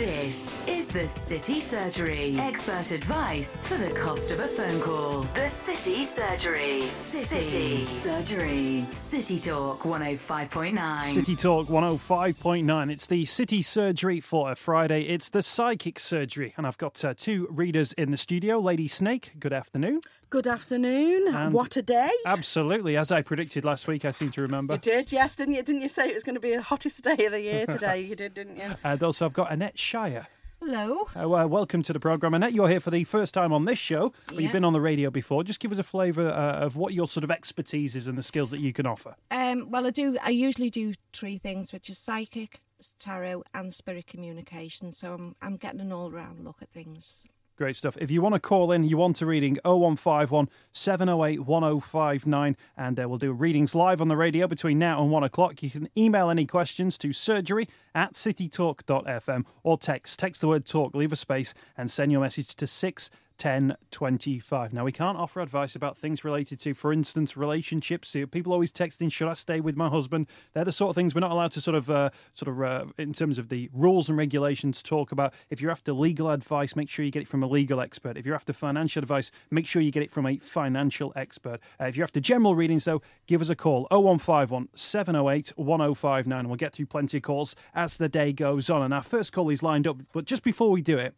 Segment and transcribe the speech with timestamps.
[0.00, 2.34] This is the City Surgery.
[2.38, 5.24] Expert advice for the cost of a phone call.
[5.34, 6.80] The City Surgery.
[6.88, 8.86] City, Surgery.
[8.92, 11.02] City Talk 105.9.
[11.02, 12.90] City Talk 105.9.
[12.90, 15.02] It's the City Surgery for a Friday.
[15.02, 16.54] It's the Psychic Surgery.
[16.56, 18.58] And I've got uh, two readers in the studio.
[18.58, 20.00] Lady Snake, good afternoon.
[20.30, 21.34] Good afternoon.
[21.34, 22.12] And- what a day.
[22.24, 22.96] Absolutely.
[22.96, 24.74] As I predicted last week, I seem to remember.
[24.74, 25.62] You did, yes, didn't you?
[25.62, 28.00] Didn't you say it was going to be the hottest day of the year today?
[28.00, 28.62] You did, didn't you?
[28.84, 30.28] And also, I've got Annette Shire.
[30.60, 31.08] Hello.
[31.20, 32.32] Uh, well, welcome to the programme.
[32.32, 34.80] Annette, you're here for the first time on this show, but you've been on the
[34.80, 35.42] radio before.
[35.42, 38.22] Just give us a flavour uh, of what your sort of expertise is and the
[38.22, 39.16] skills that you can offer.
[39.32, 40.16] Um, well, I do.
[40.22, 42.60] I usually do three things, which is psychic,
[43.00, 44.92] tarot, and spirit communication.
[44.92, 47.26] So I'm I'm getting an all round look at things.
[47.60, 47.98] Great stuff.
[48.00, 53.06] If you want to call in, you want a reading, 0151 708 1059, and uh,
[53.06, 55.62] we'll do readings live on the radio between now and 1 o'clock.
[55.62, 60.18] You can email any questions to surgery at citytalk.fm or text.
[60.18, 64.74] Text the word talk, leave a space, and send your message to 6 10 25.
[64.74, 68.14] Now, we can't offer advice about things related to, for instance, relationships.
[68.30, 70.28] People always texting, should I stay with my husband?
[70.52, 72.92] They're the sort of things we're not allowed to sort of, uh, sort of, uh,
[72.98, 75.32] in terms of the rules and regulations, talk about.
[75.48, 78.18] If you're after legal advice, make sure you get it from a legal expert.
[78.18, 81.60] If you're after financial advice, make sure you get it from a financial expert.
[81.80, 86.56] Uh, if you're after general readings, though, give us a call 0151 708 1059, we'll
[86.56, 88.82] get through plenty of calls as the day goes on.
[88.82, 91.14] And our first call is lined up, but just before we do it,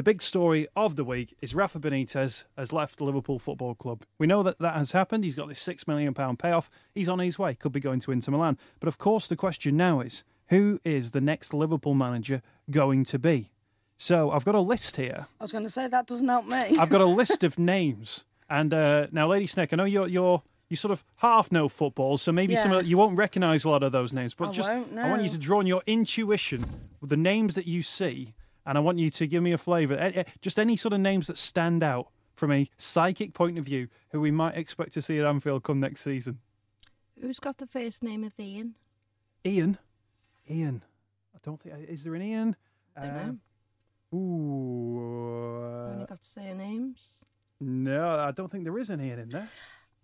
[0.00, 4.02] the big story of the week is Rafa Benitez has left Liverpool Football Club.
[4.18, 5.24] We know that that has happened.
[5.24, 6.70] He's got this £6 million payoff.
[6.94, 8.56] He's on his way, could be going to Inter Milan.
[8.78, 12.40] But of course, the question now is who is the next Liverpool manager
[12.70, 13.50] going to be?
[13.98, 15.26] So I've got a list here.
[15.38, 16.78] I was going to say that doesn't help me.
[16.78, 18.24] I've got a list of names.
[18.48, 22.16] And uh, now, Lady Snake, I know you're, you're you sort of half know football,
[22.16, 22.78] so maybe some Yeah.
[22.78, 24.32] of, you won't recognise a lot of those names.
[24.32, 26.64] But I just I want you to draw on your intuition
[27.02, 28.32] with the names that you see,
[28.70, 30.24] and I want you to give me a flavour.
[30.40, 34.20] Just any sort of names that stand out from a psychic point of view, who
[34.20, 36.38] we might expect to see at Anfield come next season.
[37.20, 38.76] Who's got the first name of Ian?
[39.44, 39.76] Ian,
[40.48, 40.84] Ian.
[41.34, 42.54] I don't think is there an Ian.
[42.94, 43.20] Dunno.
[44.12, 47.24] Um, ooh, Only uh, got surnames.
[47.60, 49.48] no, I don't think there is an Ian in there.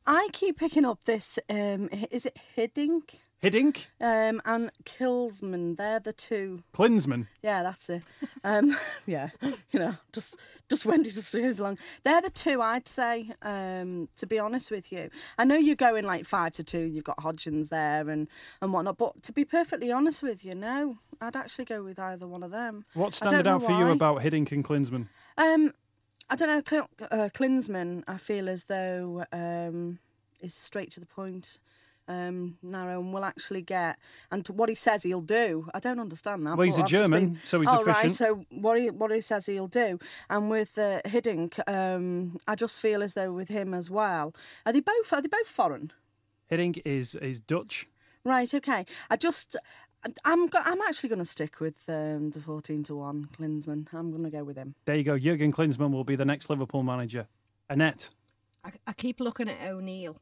[0.08, 3.20] I keep picking up this, um, is it Hiddink?
[3.42, 5.76] Hiddink, Um, and Killsman.
[5.76, 6.62] They're the two.
[6.72, 7.26] Klinsmann.
[7.42, 8.02] Yeah, that's it.
[8.42, 8.74] Um,
[9.06, 9.28] yeah,
[9.70, 10.36] you know, just
[10.70, 11.78] just Wendy just goes along.
[12.02, 13.30] They're the two I'd say.
[13.42, 16.80] Um, to be honest with you, I know you're going like five to two.
[16.80, 18.26] You've got Hodgins there and
[18.62, 18.96] and whatnot.
[18.96, 22.50] But to be perfectly honest with you, no, I'd actually go with either one of
[22.50, 22.86] them.
[22.94, 25.08] What I don't know out for you about Hiddink and Klinsmann?
[25.36, 25.72] Um,
[26.30, 26.62] I don't know.
[26.66, 29.98] Cl- uh, Klinsmann, I feel as though um,
[30.40, 31.58] is straight to the point.
[32.08, 33.98] Um, narrow and will actually get
[34.30, 35.68] and what he says he'll do.
[35.74, 36.56] I don't understand that.
[36.56, 37.96] Well, he's but a I've German, been- so he's oh, efficient.
[38.04, 39.98] Right, so what he what he says he'll do,
[40.30, 44.32] and with uh, Hiddink, um, I just feel as though with him as well.
[44.64, 45.12] Are they both?
[45.12, 45.92] Are they both foreign?
[46.48, 47.88] Hiddink is is Dutch.
[48.24, 48.54] Right.
[48.54, 48.84] Okay.
[49.10, 49.56] I just.
[50.24, 53.92] I'm go- I'm actually going to stick with um, the fourteen to one Klinsmann.
[53.92, 54.76] I'm going to go with him.
[54.84, 55.18] There you go.
[55.18, 57.26] Jurgen Klinsmann will be the next Liverpool manager.
[57.68, 58.10] Annette,
[58.64, 60.16] I, I keep looking at O'Neill.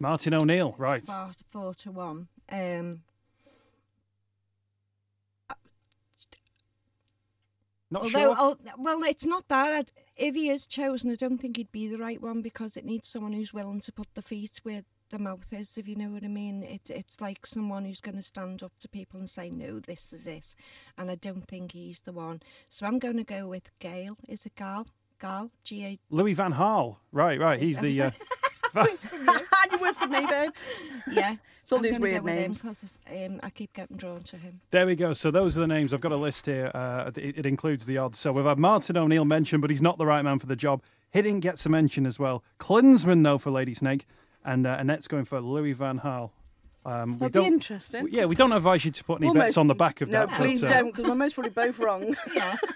[0.00, 1.04] Martin O'Neill, right?
[1.04, 2.28] Four, four to one.
[2.50, 3.02] Um,
[7.90, 8.36] Not although, sure.
[8.38, 9.72] oh, well, it's not that.
[9.72, 12.84] I'd, if he is chosen, I don't think he'd be the right one because it
[12.84, 16.10] needs someone who's willing to put the feet where the mouth is, if you know
[16.10, 16.62] what I mean.
[16.62, 20.12] It, it's like someone who's going to stand up to people and say, no, this
[20.12, 20.54] is it.
[20.98, 22.42] And I don't think he's the one.
[22.68, 24.18] So I'm going to go with Gail.
[24.28, 24.86] Is it Gal?
[25.18, 25.50] Gal?
[25.64, 25.98] G A.
[26.10, 27.58] Louis Van Gaal, right, right.
[27.58, 28.02] He's the.
[28.02, 28.10] Uh,
[29.70, 30.50] You're worse than me, babe.
[31.12, 31.36] Yeah.
[31.62, 32.24] It's all I'm these weird names.
[32.24, 32.62] with him names.
[32.62, 32.98] 'cause,
[33.30, 34.60] um, I keep getting drawn to him.
[34.70, 35.12] there we go.
[35.12, 35.92] So those are the names.
[35.92, 36.70] I've got a list here.
[36.74, 38.18] Uh, it, it includes the odds.
[38.18, 40.82] So we've had Martin O'Neill mentioned, but he's not the right man for the job.
[41.14, 42.42] Hiddink gets a mention as well.
[42.58, 44.06] Klinsmann, though, for Lady Snake.
[44.44, 46.30] And uh, Annette's going for Louis Van Gaal.
[46.90, 48.08] Um, we That'd be don't, interesting.
[48.10, 50.08] Yeah, we don't advise you to put any Well, bets most- on the back of
[50.08, 50.36] no, that.
[50.36, 52.14] please but, uh, don't, because we're most probably both wrong.
[52.34, 52.56] Yeah.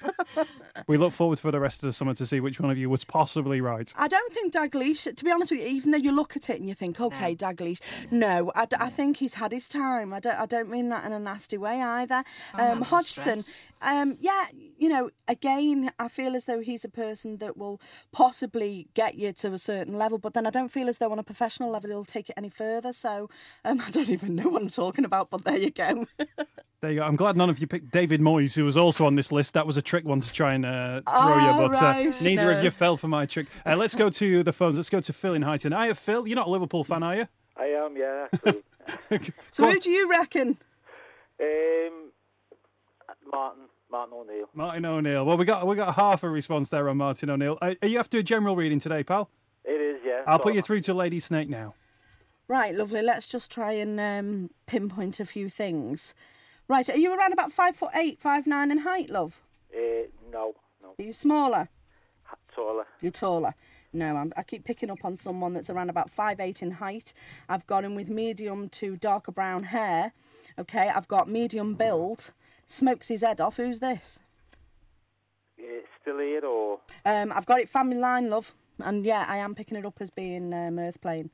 [0.88, 2.88] We look forward for the rest of the summer to see which one of you
[2.90, 3.92] was possibly right.
[3.96, 6.58] I don't think Dalglish, to be honest with you, even though you look at it
[6.58, 10.12] and you think, okay, Dalglish, no, I think he's had his time.
[10.14, 12.24] I don't, I don't mean that in a nasty way either.
[12.54, 13.42] I'm Um, under Hodgson,
[13.82, 17.80] um, yeah, you know, again, I feel as though he's a person that will
[18.12, 21.18] possibly get you to a certain level, but then I don't feel as though on
[21.18, 22.92] a professional level he'll take it any further.
[22.92, 23.28] So
[23.64, 26.06] um, I don't even know what I'm talking about, but there you go.
[26.80, 27.04] There you go.
[27.06, 29.54] I'm glad none of you picked David Moyes, who was also on this list.
[29.54, 32.22] That was a trick one to try and uh, throw Oh, you, but uh, right,
[32.22, 33.46] neither of you fell for my trick.
[33.64, 34.74] Uh, let's go to the phones.
[34.74, 35.80] Let's go to Phil in Huyton.
[35.80, 36.26] Hiya, Phil.
[36.26, 37.28] You're not a Liverpool fan, are you?
[37.56, 38.26] I am, yeah.
[38.32, 39.32] Actually.
[39.52, 40.58] so who do you reckon?
[41.40, 42.10] um,
[43.30, 43.62] Martin.
[43.88, 44.48] Martin O'Neill.
[44.52, 45.24] Martin O'Neill.
[45.24, 47.58] Well, we got we got half a response there on Martin O'Neill.
[47.62, 49.30] Are, are you after a general reading today, pal?
[49.64, 50.22] It is, yeah.
[50.26, 51.74] I'll put you through to Lady Snake now.
[52.52, 53.00] Right, lovely.
[53.00, 56.14] Let's just try and um, pinpoint a few things.
[56.68, 59.40] Right, are you around about five foot eight, five nine in height, love?
[59.74, 60.90] Uh, no, no.
[60.98, 61.70] Are you smaller?
[62.54, 62.84] Taller.
[63.00, 63.54] You're taller.
[63.94, 67.14] No, I'm, I keep picking up on someone that's around about five eight in height.
[67.48, 70.12] I've gone in with medium to darker brown hair.
[70.58, 72.32] Okay, I've got medium build.
[72.66, 73.56] Smokes his head off.
[73.56, 74.20] Who's this?
[75.58, 76.80] Uh, still here or?
[77.06, 78.52] Um, I've got it family line, love.
[78.78, 81.30] And yeah, I am picking it up as being um, Earth Plane.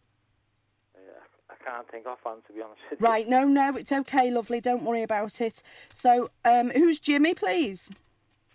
[1.64, 3.06] Can't think offhand, to be honest with you.
[3.06, 4.60] Right, no, no, it's okay, lovely.
[4.60, 5.62] Don't worry about it.
[5.92, 7.90] So, um, who's Jimmy, please?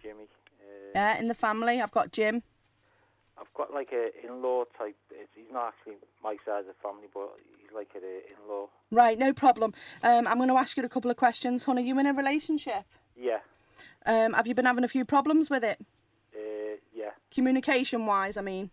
[0.01, 0.23] Jimmy.
[0.23, 2.43] Uh, Yeah, in the family, I've got Jim.
[3.37, 4.95] I've got like a in-law type.
[5.11, 8.67] It's, he's not actually my side of the family, but he's like an in-law.
[8.89, 9.73] Right, no problem.
[10.03, 11.65] Um, I'm going to ask you a couple of questions.
[11.65, 12.85] Hon, are you in a relationship?
[13.17, 13.39] Yeah.
[14.05, 15.79] Um, have you been having a few problems with it?
[16.35, 17.11] Uh, yeah.
[17.31, 18.71] Communication wise, I mean.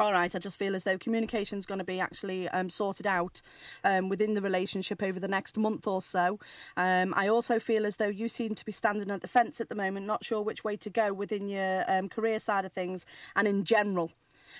[0.00, 0.06] Yeah.
[0.06, 0.06] Yeah.
[0.06, 3.42] All right, I just feel as though communication's going to be actually um, sorted out
[3.84, 6.38] um, within the relationship over the next month or so.
[6.76, 9.68] Um, I also feel as though you seem to be standing at the fence at
[9.68, 13.06] the moment, not sure which way to go within your um, career side of things
[13.36, 14.12] and in general.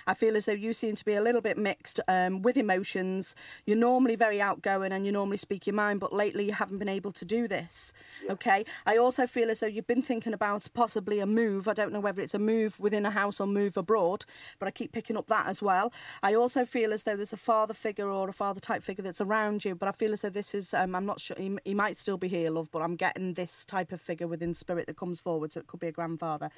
[0.07, 3.37] I feel as though you seem to be a little bit mixed um, with emotions.
[3.67, 6.89] You're normally very outgoing and you normally speak your mind, but lately you haven't been
[6.89, 7.93] able to do this.
[8.29, 8.65] Okay.
[8.87, 11.69] I also feel as though you've been thinking about possibly a move.
[11.69, 14.25] I don't know whether it's a move within a house or move abroad,
[14.59, 15.93] but I keep picking up that as well.
[16.23, 19.21] I also feel as though there's a father figure or a father type figure that's
[19.21, 21.75] around you, but I feel as though this is, um, I'm not sure, he, he
[21.75, 24.97] might still be here, love, but I'm getting this type of figure within spirit that
[24.97, 26.51] comes forward, so it could be a grandfather.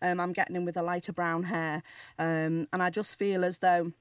[0.00, 1.82] Um, I'm getting him with a lighter brown hair,
[2.18, 3.92] um, and I just feel as though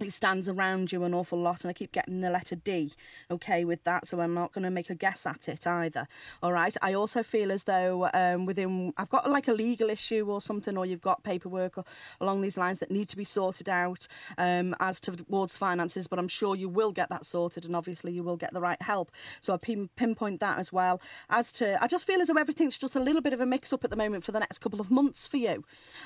[0.00, 2.92] it stands around you an awful lot and I keep getting the letter D
[3.30, 6.06] okay with that so I'm not going to make a guess at it either.
[6.42, 6.76] All right?
[6.82, 10.76] I also feel as though um, within I've got like a legal issue or something
[10.76, 11.84] or you've got paperwork or,
[12.20, 14.06] along these lines that need to be sorted out
[14.36, 18.22] um, as towards finances but I'm sure you will get that sorted and obviously you
[18.22, 19.10] will get the right help.
[19.40, 21.00] So I pin, pinpoint that as well.
[21.28, 23.72] As to I just feel as though everything's just a little bit of a mix
[23.72, 25.64] up at the moment for the next couple of months for you.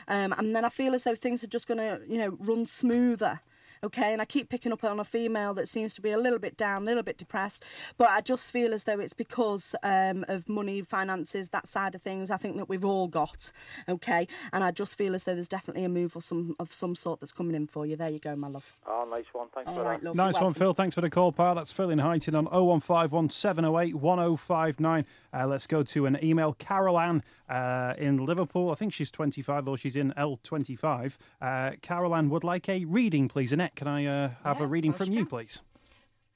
[0.09, 2.67] Um, and then I feel as though things are just going to you know run
[2.67, 3.41] smoother
[3.85, 6.39] okay and i keep picking up on a female that seems to be a little
[6.39, 7.65] bit down a little bit depressed
[7.99, 12.03] but i just feel as though it's because um, of money finances that side of
[12.03, 13.51] things i think that we've all got
[13.89, 16.95] okay and i just feel as though there's definitely a move of some of some
[16.95, 19.49] sort that's coming in for you there you go my love Oh, nice one.
[19.55, 20.07] Thanks all for right that.
[20.07, 20.73] love Nice one, Phil.
[20.73, 21.55] Thanks for the call, pal.
[21.55, 25.07] That's Phil in Huyton on 0151 708 1059.
[25.33, 26.53] Uh, let's go to an email.
[26.55, 28.71] Carol Ann uh, in Liverpool.
[28.71, 31.19] I think she's 25 or she's in L25.
[31.41, 33.53] Uh, Carol Ann would like a reading, please.
[33.77, 35.63] Can I uh, have a reading from you please?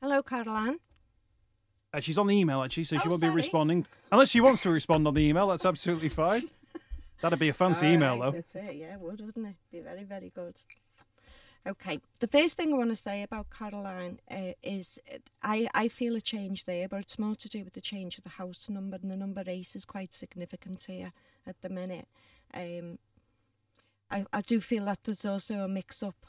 [0.01, 0.79] Hello, Caroline.
[1.93, 3.87] Uh, she's on the email, actually, so she Oh, won't be responding.
[4.13, 6.43] Unless she wants to respond on the email, that's absolutely fine.
[7.21, 8.33] That'd be a fancy email, though.
[8.33, 9.55] That's it, yeah, it would, wouldn't it?
[9.73, 10.61] Be very, very good.
[11.67, 15.89] Okay, the first thing I want to say about Caroline uh, is uh, I, I
[15.89, 18.69] feel a change there, but it's more to do with the change of the house
[18.69, 21.13] number, and the number eight is quite significant here
[21.47, 22.07] at the minute.
[22.55, 22.99] Um,
[24.11, 26.27] I, I do feel that there's also a mix up.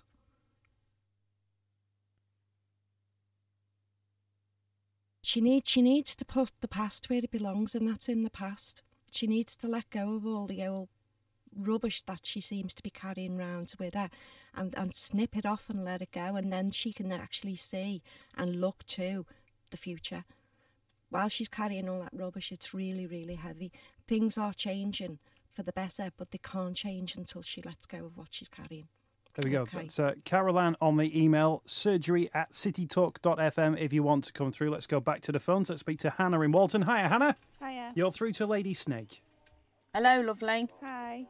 [5.27, 8.29] She needs she needs to put the past where it belongs, and that's in the
[8.29, 8.81] past.
[9.11, 10.87] She needs to let go of all the old
[11.53, 14.09] rubbish that she seems to be carrying around with her
[14.55, 18.01] and, and snip it off and let it go and then she can actually see
[18.37, 19.25] and look to
[19.71, 20.23] the future.
[21.09, 23.73] While she's carrying all that rubbish, it's really, really heavy.
[24.07, 25.19] Things are changing
[25.51, 28.87] for the better, but they can't change until she lets go of what she's carrying.
[29.37, 29.61] There we go.
[29.61, 29.77] Okay.
[29.81, 34.71] That's uh, Carol on the email, surgery at citytalk.fm if you want to come through.
[34.71, 35.69] Let's go back to the phones.
[35.69, 36.81] Let's speak to Hannah in Walton.
[36.83, 37.35] Hi, Hannah.
[37.61, 37.91] Hiya.
[37.93, 39.21] You're through to Lady Snake.
[39.93, 41.25] hello lovely Hi.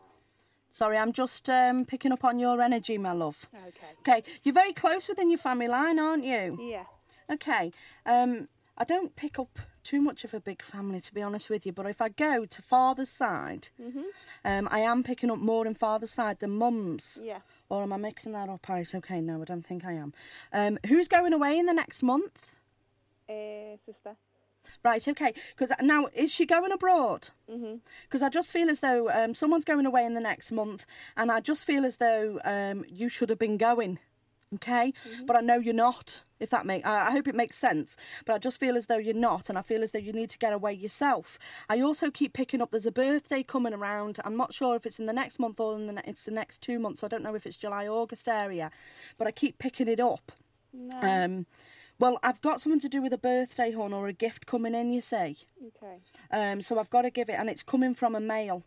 [0.71, 3.91] sorry i'm just um, picking up on your energy my love Okay.
[3.99, 6.85] okay you're very close within your family line aren't you Yeah.
[7.29, 7.71] Okay.
[8.05, 8.47] Um,
[8.77, 11.71] I don't pick up too much of a big family, to be honest with you.
[11.73, 13.69] But if I go to father's side,
[14.45, 17.19] um, I am picking up more in father's side than mum's.
[17.23, 17.39] Yeah.
[17.69, 18.67] Or am I mixing that up?
[18.69, 18.93] Right.
[18.93, 19.21] Okay.
[19.21, 20.13] No, I don't think I am.
[20.53, 22.55] Um, who's going away in the next month?
[23.29, 24.15] Uh, sister.
[24.83, 25.33] Right, okay.
[25.57, 27.29] Because now, is she going abroad?
[28.03, 31.31] Because I just feel as though um, someone's going away in the next month, and
[31.31, 33.99] I just feel as though um, you should have been going.
[34.55, 34.93] Okay,
[35.25, 36.23] but I know you're not.
[36.39, 37.97] If that make, I I hope it makes sense.
[38.25, 40.29] But I just feel as though you're not, and I feel as though you need
[40.29, 41.37] to get away yourself.
[41.67, 42.71] I also keep picking up.
[42.71, 44.19] There's a birthday coming around.
[44.23, 46.31] I'm not sure if it's in the next month or in the ne- it's the
[46.31, 47.03] next two months.
[47.03, 48.71] I don't know if it's July August area,
[49.17, 50.31] but I keep picking it up.
[50.73, 50.99] No.
[51.01, 51.45] Um,
[51.99, 54.93] Well, I've got something to do with a birthday, hon, or a gift coming in.
[54.93, 55.35] You see,
[55.67, 55.99] Okay.
[56.31, 58.63] um, so I've got to give it, and it's coming from a male.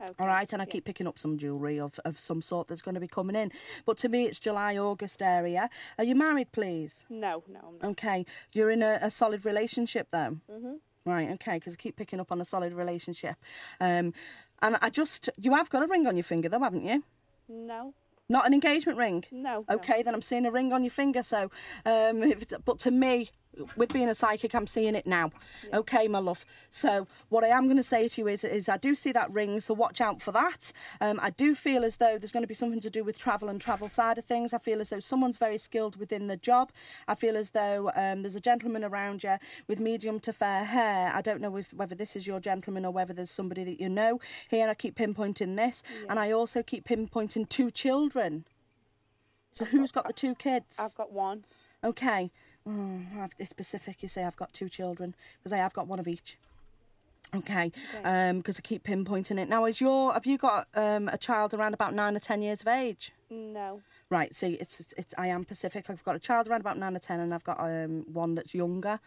[0.00, 0.12] Okay.
[0.20, 0.72] All right, and I yeah.
[0.72, 3.50] keep picking up some jewellery of, of some sort that's going to be coming in.
[3.84, 5.68] But to me, it's July, August area.
[5.98, 7.04] Are you married, please?
[7.10, 7.60] No, no.
[7.66, 7.90] I'm not.
[7.90, 8.24] Okay.
[8.52, 10.38] You're in a, a solid relationship, though?
[10.50, 10.74] Mm-hmm.
[11.04, 13.36] Right, okay, because I keep picking up on a solid relationship.
[13.80, 14.12] Um,
[14.60, 17.02] and I just, you have got a ring on your finger, though, haven't you?
[17.48, 17.94] No.
[18.28, 19.24] Not an engagement ring?
[19.32, 19.64] No.
[19.68, 19.76] no.
[19.76, 21.22] Okay, then I'm seeing a ring on your finger.
[21.22, 21.50] So,
[21.86, 23.30] um, if but to me,
[23.76, 25.30] with being a psychic, I'm seeing it now.
[25.72, 26.44] Okay, my love.
[26.70, 29.30] So, what I am going to say to you is, is I do see that
[29.30, 29.60] ring.
[29.60, 30.72] So watch out for that.
[31.00, 33.48] Um, I do feel as though there's going to be something to do with travel
[33.48, 34.52] and travel side of things.
[34.52, 36.70] I feel as though someone's very skilled within the job.
[37.06, 39.36] I feel as though um, there's a gentleman around you
[39.66, 41.12] with medium to fair hair.
[41.14, 43.88] I don't know if whether this is your gentleman or whether there's somebody that you
[43.88, 44.20] know.
[44.48, 48.44] Here, I keep pinpointing this, and I also keep pinpointing two children.
[49.52, 50.78] So who's got the two kids?
[50.78, 51.44] I've got one.
[51.84, 52.30] Okay.
[52.66, 54.02] Oh, I've, it's specific.
[54.02, 56.38] You say I've got two children because I have got one of each.
[57.34, 57.70] Okay.
[58.04, 59.48] Um, because I keep pinpointing it.
[59.48, 62.62] Now, is your have you got um a child around about nine or ten years
[62.62, 63.12] of age?
[63.30, 63.82] No.
[64.10, 64.34] Right.
[64.34, 65.90] See, it's it's, it's I am Pacific.
[65.90, 68.54] I've got a child around about nine or ten, and I've got um one that's
[68.54, 68.98] younger.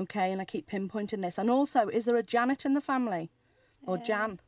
[0.00, 1.38] Okay, and I keep pinpointing this.
[1.38, 3.30] And also, is there a Janet in the family,
[3.86, 4.40] or Jan?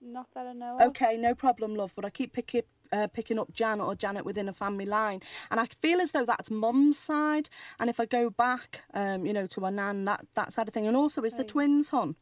[0.00, 0.88] Not that I know of.
[0.88, 1.92] Okay, no problem, love.
[1.96, 2.62] But I keep picking
[2.92, 6.24] uh, picking up Jan or Janet within a family line, and I feel as though
[6.24, 7.48] that's mum's side.
[7.78, 10.74] And if I go back, um, you know, to a nan, that that side of
[10.74, 12.16] thing, and also is the twins, hon.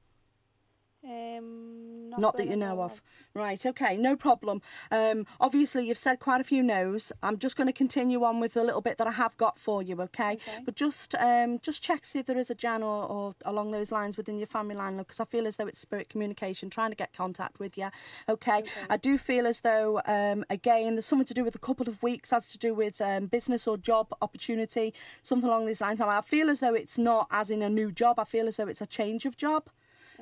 [1.06, 3.02] Um, not, Not that you know of.
[3.34, 4.60] Right, okay, no problem.
[4.90, 7.12] Um, obviously, you've said quite a few no's.
[7.22, 9.82] I'm just going to continue on with the little bit that I have got for
[9.82, 10.38] you, okay?
[10.64, 13.92] But just um, just check see if there is a Jan or, or along those
[13.92, 16.96] lines within your family line, because I feel as though it's spirit communication, trying to
[16.96, 17.88] get contact with you,
[18.28, 18.62] okay?
[18.88, 22.02] I do feel as though, um, again, there's something to do with a couple of
[22.02, 26.00] weeks, has to do with um, business or job opportunity, something along these lines.
[26.00, 28.68] I feel as though it's not as in a new job, I feel as though
[28.68, 29.68] it's a change of job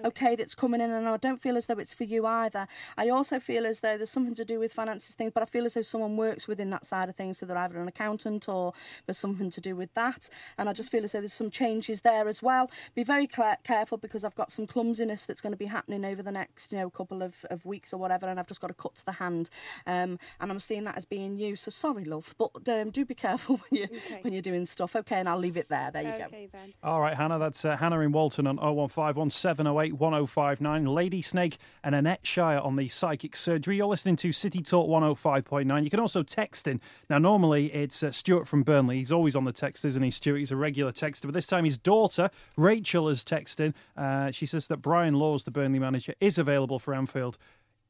[0.04, 2.66] okay, that's coming in, and I don't feel as though it's for you either.
[2.96, 5.66] I also feel as though there's something to do with finances things, but I feel
[5.66, 8.72] as though someone works within that side of things, so they're either an accountant or
[9.06, 10.28] there's something to do with that.
[10.58, 12.70] And I just feel as though there's some changes there as well.
[12.94, 16.22] Be very cla careful because I've got some clumsiness that's going to be happening over
[16.22, 18.74] the next, you know, couple of, of weeks or whatever, and I've just got to
[18.74, 19.50] cut to the hand.
[19.86, 21.56] Um, and I'm seeing that as being you.
[21.56, 24.18] So sorry, love, but um, do be careful when you Okay.
[24.22, 24.96] when you're doing stuff.
[24.96, 25.90] Okay, and I'll leave it there.
[25.92, 26.24] There you go.
[26.26, 26.72] Okay then.
[26.82, 30.85] All right, Hannah, that's uh, Hannah in Walton on 0151 708 1059.
[30.85, 33.76] Lady Snake and Annette Shire on the psychic surgery.
[33.76, 35.85] You're listening to City Talk 105.9.
[35.85, 36.81] You can also text in.
[37.11, 38.99] Now, normally it's uh, Stuart from Burnley.
[38.99, 40.38] He's always on the text, isn't he, Stuart?
[40.38, 41.23] He's a regular texter.
[41.23, 43.75] But this time his daughter, Rachel, has texted in.
[43.97, 47.38] Uh, she says that Brian Laws, the Burnley manager, is available for Anfield.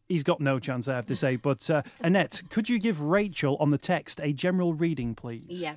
[0.06, 1.36] He's got no chance, I have to say.
[1.36, 5.46] But uh, Annette, could you give Rachel on the text a general reading, please?
[5.48, 5.76] Yeah.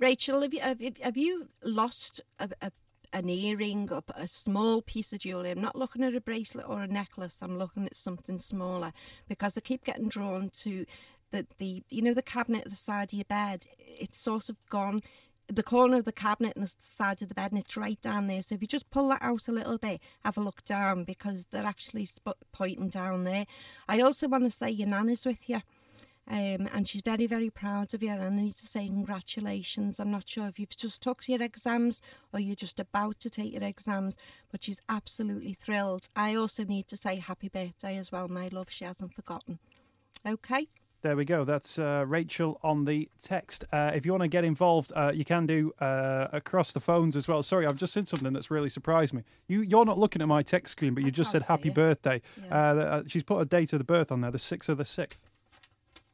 [0.00, 2.70] Rachel, have you, have, you- have you lost a, a,
[3.12, 5.50] an earring or a small piece of jewellery?
[5.50, 7.42] I'm not looking at a bracelet or a necklace.
[7.42, 8.92] I'm looking at something smaller
[9.28, 10.84] because I keep getting drawn to
[11.30, 13.66] the, the you know, the cabinet at the side of your bed.
[13.78, 15.02] It's sort of gone
[15.48, 18.26] the corner of the cabinet and the side of the bed, and it's right down
[18.26, 18.42] there.
[18.42, 21.46] So if you just pull that out a little bit, have a look down because
[21.46, 23.46] they're actually sp- pointing down there.
[23.88, 25.60] I also want to say your nan is with you.
[26.28, 28.10] Um, and she's very, very proud of you.
[28.10, 30.00] And I need to say congratulations.
[30.00, 32.02] I'm not sure if you've just took your exams
[32.32, 34.16] or you're just about to take your exams,
[34.50, 36.08] but she's absolutely thrilled.
[36.16, 38.70] I also need to say happy birthday as well, my love.
[38.70, 39.58] She hasn't forgotten.
[40.26, 40.68] Okay.
[41.02, 41.44] There we go.
[41.44, 43.64] That's uh, Rachel on the text.
[43.72, 47.14] Uh, if you want to get involved, uh, you can do uh, across the phones
[47.14, 47.44] as well.
[47.44, 49.22] Sorry, I've just seen something that's really surprised me.
[49.46, 51.76] You, you're not looking at my text screen, but you just said happy it.
[51.76, 52.22] birthday.
[52.42, 52.70] Yeah.
[52.72, 54.84] Uh, uh, she's put a date of the birth on there, the 6th of the
[54.84, 55.22] 6th,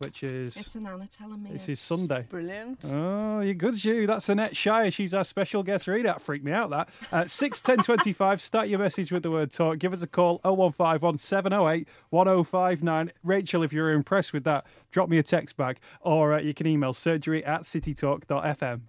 [0.02, 1.50] which It's is an Anna telling me.
[1.52, 2.26] this is Sunday.
[2.28, 2.80] Brilliant.
[2.84, 4.06] Oh, you're good, you.
[4.06, 4.90] That's Annette Shire.
[4.90, 6.04] She's our special guest reader.
[6.08, 6.88] That freaked me out, that.
[7.10, 8.40] Uh, 6 10 25.
[8.52, 9.78] Start your message with the word talk.
[9.78, 13.12] Give us a call 0151 708 1059.
[13.22, 16.66] Rachel, if you're impressed with that, drop me a text back or uh, you can
[16.66, 18.80] email surgery at citytalk.fm.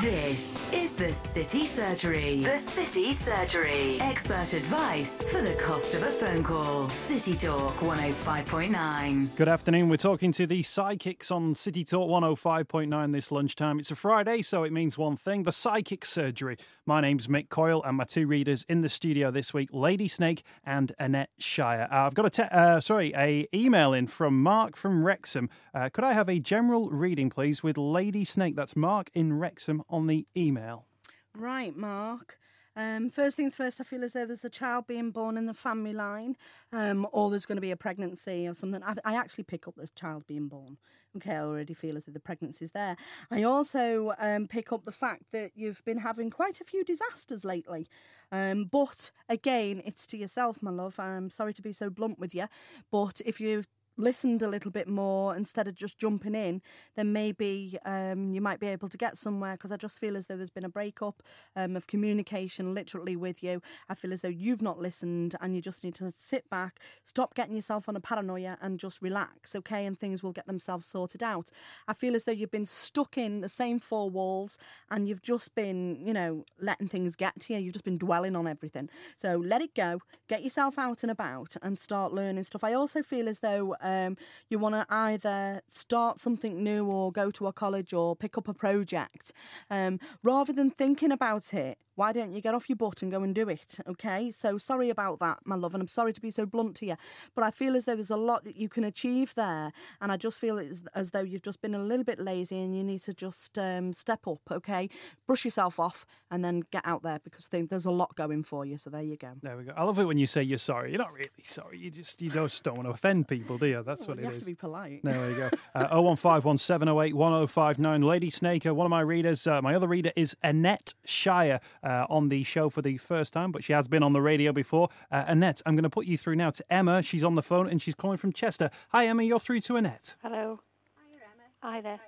[0.00, 2.40] This is the City Surgery.
[2.40, 4.00] The City Surgery.
[4.00, 6.88] Expert advice for the cost of a phone call.
[6.88, 9.36] City Talk 105.9.
[9.36, 9.88] Good afternoon.
[9.88, 13.78] We're talking to the psychics on City Talk 105.9 this lunchtime.
[13.78, 16.56] It's a Friday, so it means one thing the psychic surgery.
[16.86, 20.42] My name's Mick Coyle, and my two readers in the studio this week, Lady Snake
[20.64, 21.88] and Annette Shire.
[21.90, 25.48] Uh, I've got a te- uh, sorry, a email in from Mark from Wrexham.
[25.74, 28.56] Uh, could I have a general reading, please, with Lady Snake?
[28.56, 30.86] That's Mark in Wrexham on the email.
[31.34, 32.38] Right, Mark.
[32.74, 35.52] Um, first things first, I feel as though there's a child being born in the
[35.52, 36.36] family line,
[36.72, 38.82] um, or there's going to be a pregnancy or something.
[38.82, 40.78] I, I actually pick up the child being born.
[41.14, 42.96] Okay, I already feel as though the pregnancy's there.
[43.30, 47.44] I also um, pick up the fact that you've been having quite a few disasters
[47.44, 47.88] lately.
[48.30, 50.98] Um, but again, it's to yourself, my love.
[50.98, 52.46] I'm sorry to be so blunt with you,
[52.90, 53.64] but if you
[53.96, 56.62] listened a little bit more instead of just jumping in,
[56.96, 59.52] then maybe um, you might be able to get somewhere.
[59.52, 61.22] Because I just feel as though there's been a breakup
[61.56, 63.60] um, of communication literally with you.
[63.88, 67.34] I feel as though you've not listened and you just need to sit back, stop
[67.34, 69.86] getting yourself on a paranoia and just relax, okay?
[69.86, 71.50] And things will get themselves sorted out.
[71.86, 74.58] I feel as though you've been stuck in the same four walls
[74.90, 77.60] and you've just been, you know, letting things get to you.
[77.60, 78.88] You've just been dwelling on everything.
[79.16, 82.64] So let it go, get yourself out and about and start learning stuff.
[82.64, 84.16] I also feel as though um,
[84.48, 88.48] you want to either start something new or go to a college or pick up
[88.48, 89.32] a project.
[89.70, 93.22] Um, rather than thinking about it, why don't you get off your butt and go
[93.22, 93.78] and do it?
[93.86, 96.86] Okay, so sorry about that, my love, and I'm sorry to be so blunt to
[96.86, 96.96] you,
[97.34, 100.16] but I feel as though there's a lot that you can achieve there, and I
[100.16, 103.00] just feel as, as though you've just been a little bit lazy and you need
[103.00, 104.88] to just um, step up, okay?
[105.26, 108.78] Brush yourself off and then get out there because there's a lot going for you.
[108.78, 109.32] So there you go.
[109.42, 109.72] There we go.
[109.76, 110.90] I love it when you say you're sorry.
[110.90, 111.78] You're not really sorry.
[111.78, 113.82] You just you just don't want to offend people, do you?
[113.82, 115.00] That's well, what you it have to be polite.
[115.02, 115.50] There we go.
[115.74, 118.02] Uh, 0151 708 1059.
[118.02, 119.46] Lady Snaker, one of my readers.
[119.46, 123.52] Uh, my other reader is Annette Shire uh, on the show for the first time,
[123.52, 124.88] but she has been on the radio before.
[125.10, 127.02] Uh, Annette, I'm going to put you through now to Emma.
[127.02, 128.70] She's on the phone and she's calling from Chester.
[128.90, 129.22] Hi, Emma.
[129.22, 130.16] You're through to Annette.
[130.22, 130.60] Hello.
[130.96, 131.74] Hi Emma.
[131.74, 132.00] Hi there.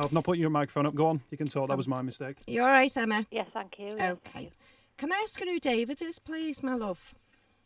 [0.00, 0.94] I've not put your microphone up.
[0.94, 1.20] Go on.
[1.30, 1.68] You can talk.
[1.68, 2.36] That was my mistake.
[2.46, 3.26] You're all right, Emma?
[3.30, 3.86] Yes, thank you.
[3.96, 4.30] yes, Okay.
[4.32, 4.50] thank you.
[4.96, 7.14] Can I ask who David is, please, my love?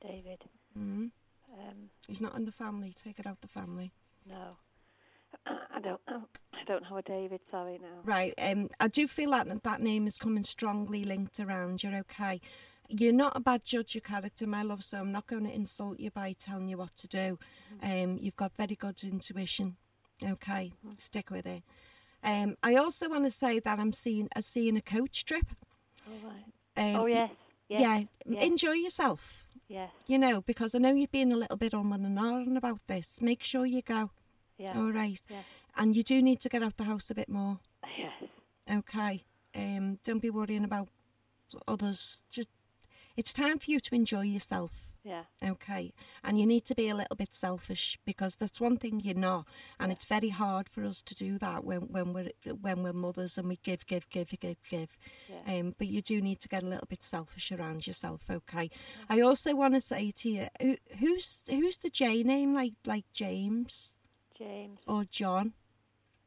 [0.01, 0.45] David.
[0.79, 1.11] Mm.
[1.53, 2.93] Um, He's not in the family.
[2.95, 3.93] Take it out the family.
[4.27, 4.57] no.
[5.47, 6.23] I don't know.
[6.55, 8.01] I don't know a David, sorry now.
[8.05, 8.33] Right.
[8.39, 11.83] Um, I do feel like that that name is coming strongly linked around.
[11.83, 12.41] You're okay.
[12.89, 14.85] You're not a bad judge of character, my love.
[14.85, 17.39] So I'm not going to insult you by telling you what to do.
[17.83, 19.77] Um, you've got very good intuition.
[20.25, 21.65] Okay, stick with it.
[22.23, 25.47] Um, I also want to say that I'm seeing a seeing a coach trip.
[26.07, 26.95] All right.
[26.95, 27.31] Um, oh, yes.
[27.69, 27.81] Yes.
[27.81, 28.03] yeah.
[28.27, 29.47] yes, Enjoy yourself.
[29.69, 29.91] Yes.
[30.07, 33.21] You know, because I know you've been a little bit on and on about this.
[33.23, 34.11] Make sure you go.
[34.63, 34.79] Yeah.
[34.79, 35.21] All right.
[35.29, 35.43] Yeah.
[35.77, 37.59] And you do need to get out the house a bit more.
[37.99, 38.13] Yes.
[38.71, 39.25] Okay.
[39.55, 40.89] Um, don't be worrying about
[41.67, 42.23] others.
[42.31, 42.49] Just
[43.17, 44.71] it's time for you to enjoy yourself.
[45.05, 45.25] Yeah.
[45.45, 45.93] Okay.
[46.23, 49.47] And you need to be a little bit selfish because that's one thing you're not.
[49.81, 53.37] And it's very hard for us to do that when, when we're when we're mothers
[53.37, 54.97] and we give, give, give, give, give.
[55.29, 55.59] Yeah.
[55.59, 58.71] Um, but you do need to get a little bit selfish around yourself, okay?
[59.11, 63.07] I also want to say to you, who, who's who's the J name like like
[63.13, 63.97] James
[64.43, 64.79] James.
[64.87, 65.53] or John?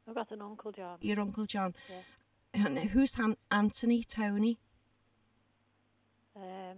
[0.08, 0.97] I've got an uncle, John.
[1.01, 1.73] Your uncle John.
[1.89, 2.65] Yeah.
[2.65, 4.60] And who's Han- Anthony, Tony?
[6.36, 6.78] Um,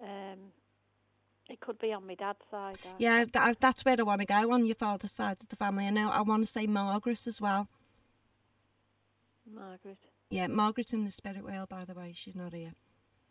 [0.00, 0.38] um,
[1.48, 2.78] it could be on my dad's side.
[2.84, 2.94] that.
[2.98, 5.86] Yeah, that, that's where I want to go on your father's side of the family.
[5.86, 7.68] I know I want to say Margaret as well.
[9.52, 9.98] Margaret.
[10.30, 12.12] Yeah, Margaret's in the spirit world, by the way.
[12.14, 12.74] She's not here.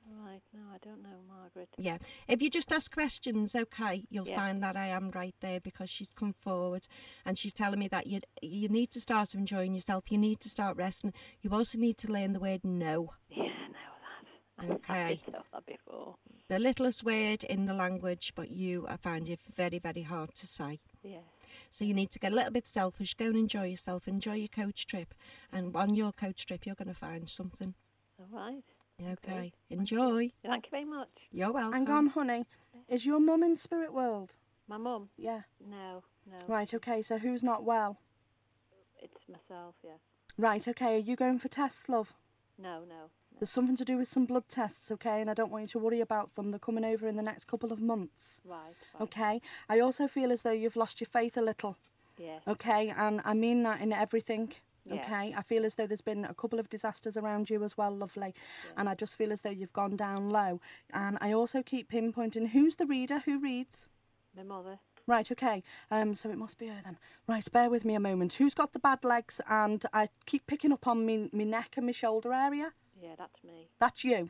[0.09, 0.41] Right.
[0.53, 1.69] No, I don't know Margaret.
[1.77, 1.97] Yeah.
[2.27, 4.35] If you just ask questions, okay, you'll Yeah.
[4.35, 6.87] find that I am right there because she's come forward
[7.25, 10.11] and she's telling me that you you need to start enjoying yourself.
[10.11, 11.13] You need to start resting.
[11.41, 13.09] You also need to learn the word no.
[13.29, 13.43] Yeah,
[14.57, 14.75] I know that.
[14.75, 15.21] Okay.
[15.51, 16.15] That before.
[16.47, 20.47] The littlest word in the language, but you, I find it very, very hard to
[20.47, 20.79] say.
[21.03, 21.19] Yeah.
[21.69, 24.47] So you need to get a little bit selfish, go and enjoy yourself, enjoy your
[24.47, 25.13] coach trip.
[25.51, 27.75] And on your coach trip, you're going to find something.
[28.17, 28.63] All right.
[29.05, 29.53] Okay.
[29.69, 30.31] Enjoy.
[30.43, 31.09] Thank you very much.
[31.31, 31.73] You're welcome.
[31.73, 32.45] Hang on, honey.
[32.89, 34.35] Is your mum in spirit world?
[34.67, 35.09] My mum?
[35.17, 35.41] Yeah.
[35.65, 36.37] No, no.
[36.47, 37.99] Right, okay, so who's not well?
[39.01, 39.97] It's myself, yeah.
[40.37, 42.15] Right, okay, are you going for tests, love?
[42.57, 42.85] No, no.
[42.85, 43.09] no.
[43.39, 45.79] There's something to do with some blood tests, okay, and I don't want you to
[45.79, 46.49] worry about them.
[46.49, 48.57] They're coming over in the next couple of months, Right,
[48.93, 49.01] right.
[49.03, 49.41] okay?
[49.69, 51.77] I also feel as though you've lost your faith a little,
[52.17, 52.39] Yeah.
[52.47, 54.53] okay, and I mean that in everything.
[54.89, 55.01] Yeah.
[55.01, 57.95] Okay, I feel as though there's been a couple of disasters around you as well,
[57.95, 58.33] lovely,
[58.75, 60.61] and I just feel as though you've gone down low.
[60.93, 63.89] And I also keep pinpointing who's the reader, who reads.
[64.35, 64.79] My mother.
[65.07, 65.63] Right, okay.
[65.89, 66.97] Um, so it must be her then.
[67.27, 68.33] Right, bear with me a moment.
[68.33, 69.39] Who's got the bad legs?
[69.49, 72.71] And I keep picking up on me, me neck and my shoulder area.
[73.01, 73.69] Yeah, that's me.
[73.79, 74.29] That's you.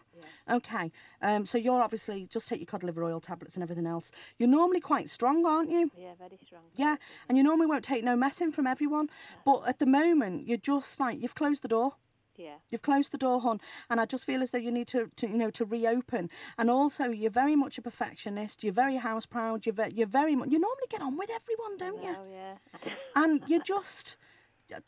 [0.50, 0.92] Okay.
[1.22, 4.12] Um, so you're obviously just take your cod liver oil tablets and everything else.
[4.38, 5.92] You're normally quite strong, aren't you?
[5.98, 6.64] Yeah, very strong.
[6.76, 6.98] Yeah.
[7.30, 9.10] And you normally won't take no messing from everyone.
[9.46, 11.94] But at the moment, you're just like you've closed the door.
[12.36, 12.56] Yeah.
[12.70, 15.28] You've closed the door, hon, and I just feel as though you need to, to
[15.28, 16.30] you know, to reopen.
[16.60, 18.64] And also, you're very much a perfectionist.
[18.64, 19.66] You're very house proud.
[19.66, 22.16] You're ve- you're very mu- you normally get on with everyone, don't you?
[22.16, 22.94] Oh, yeah.
[23.16, 24.18] And you're just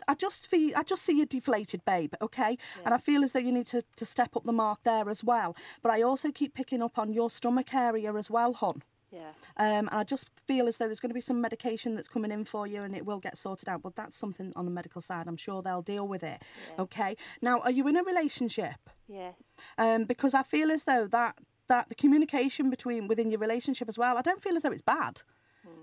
[0.08, 2.14] I just feel I just see you deflated, babe.
[2.22, 5.10] Okay, and I feel as though you need to, to step up the mark there
[5.10, 5.56] as well.
[5.82, 8.84] But I also keep picking up on your stomach area as well, hon.
[9.12, 9.30] Yeah.
[9.58, 12.32] Um, and I just feel as though there's going to be some medication that's coming
[12.32, 13.82] in for you and it will get sorted out.
[13.82, 15.28] But that's something on the medical side.
[15.28, 16.42] I'm sure they'll deal with it.
[16.78, 17.16] Okay.
[17.42, 18.90] Now, are you in a relationship?
[19.08, 19.32] Yeah.
[19.78, 21.40] Um, because I feel as though that
[21.70, 24.18] that the communication between within your relationship as well.
[24.18, 25.22] I don't feel as though it's bad.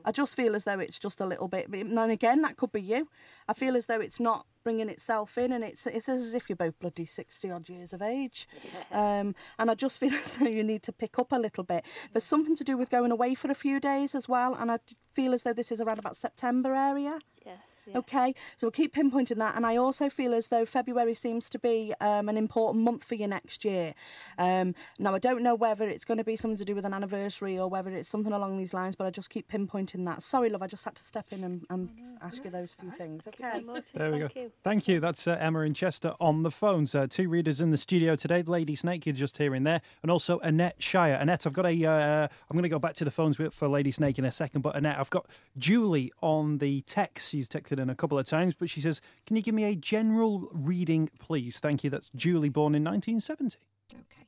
[0.05, 1.69] I just feel as though it's just a little bit.
[1.69, 3.09] And again, that could be you.
[3.49, 6.57] I feel as though it's not bringing itself in, and it's it's as if you're
[6.57, 8.49] both bloody sixty odd years of age.
[8.93, 11.85] Um, and I just feel as though you need to pick up a little bit.
[12.13, 14.79] There's something to do with going away for a few days as well, and I
[15.11, 17.19] feel as though this is around about September area.
[17.45, 17.59] Yes.
[17.87, 17.99] Yeah.
[17.99, 19.57] Okay, so we'll keep pinpointing that.
[19.57, 23.15] And I also feel as though February seems to be um, an important month for
[23.15, 23.95] you next year.
[24.39, 26.95] Um, now, I don't know whether it's going to be something to do with an
[26.95, 30.23] anniversary or whether it's something along these lines, but I just keep pinpointing that.
[30.23, 31.91] Sorry, love, I just had to step in and, and
[32.23, 33.29] ask you those few things.
[33.29, 33.63] Okay.
[33.95, 34.41] There we Thank go.
[34.41, 34.53] you.
[34.63, 35.01] Thank you.
[35.01, 36.95] That's uh, Emma in Chester on the phones.
[36.95, 38.43] Uh, two readers in the studio today.
[38.43, 41.15] Lady Snake, you're just hearing there, and also Annette Shire.
[41.21, 41.85] Annette, I've got a.
[41.85, 44.63] Uh, I'm going to go back to the phones for Lady Snake in a second,
[44.63, 45.27] but Annette, I've got
[45.59, 47.31] Julie on the text.
[47.31, 49.77] She's texted in a couple of times, but she says, "Can you give me a
[49.77, 51.61] general reading, please?
[51.61, 53.59] Thank you." That's Julie, born in 1970.
[53.93, 54.27] Okay.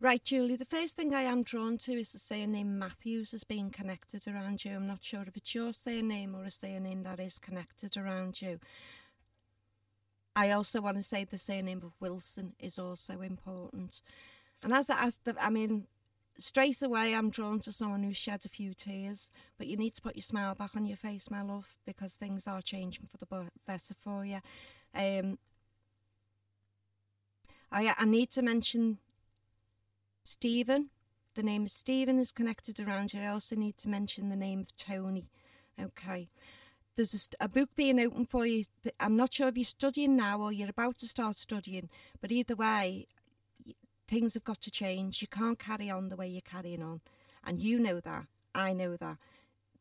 [0.00, 3.70] Right, Julie, the first thing I am drawn to is the surname Matthews as being
[3.70, 4.76] connected around you.
[4.76, 8.60] I'm not sure if it's your surname or a surname that is connected around you.
[10.36, 14.00] I also want to say the surname of Wilson is also important.
[14.62, 15.88] And as, as the, I mean,
[16.38, 20.02] straight away I'm drawn to someone who shed a few tears, but you need to
[20.02, 23.26] put your smile back on your face, my love, because things are changing for the
[23.66, 24.40] better for you.
[24.94, 25.38] Um,
[27.70, 28.98] I, I need to mention
[30.24, 30.90] Stephen.
[31.34, 33.20] The name of Stephen is connected around you.
[33.20, 35.30] I also need to mention the name of Tony.
[35.80, 36.28] Okay.
[36.96, 38.64] There's a, a book being open for you.
[38.98, 41.88] I'm not sure if you're studying now or you're about to start studying,
[42.20, 43.06] but either way,
[44.08, 45.22] things have got to change.
[45.22, 47.00] You can't carry on the way you're carrying on.
[47.44, 48.26] And you know that.
[48.54, 49.18] I know that.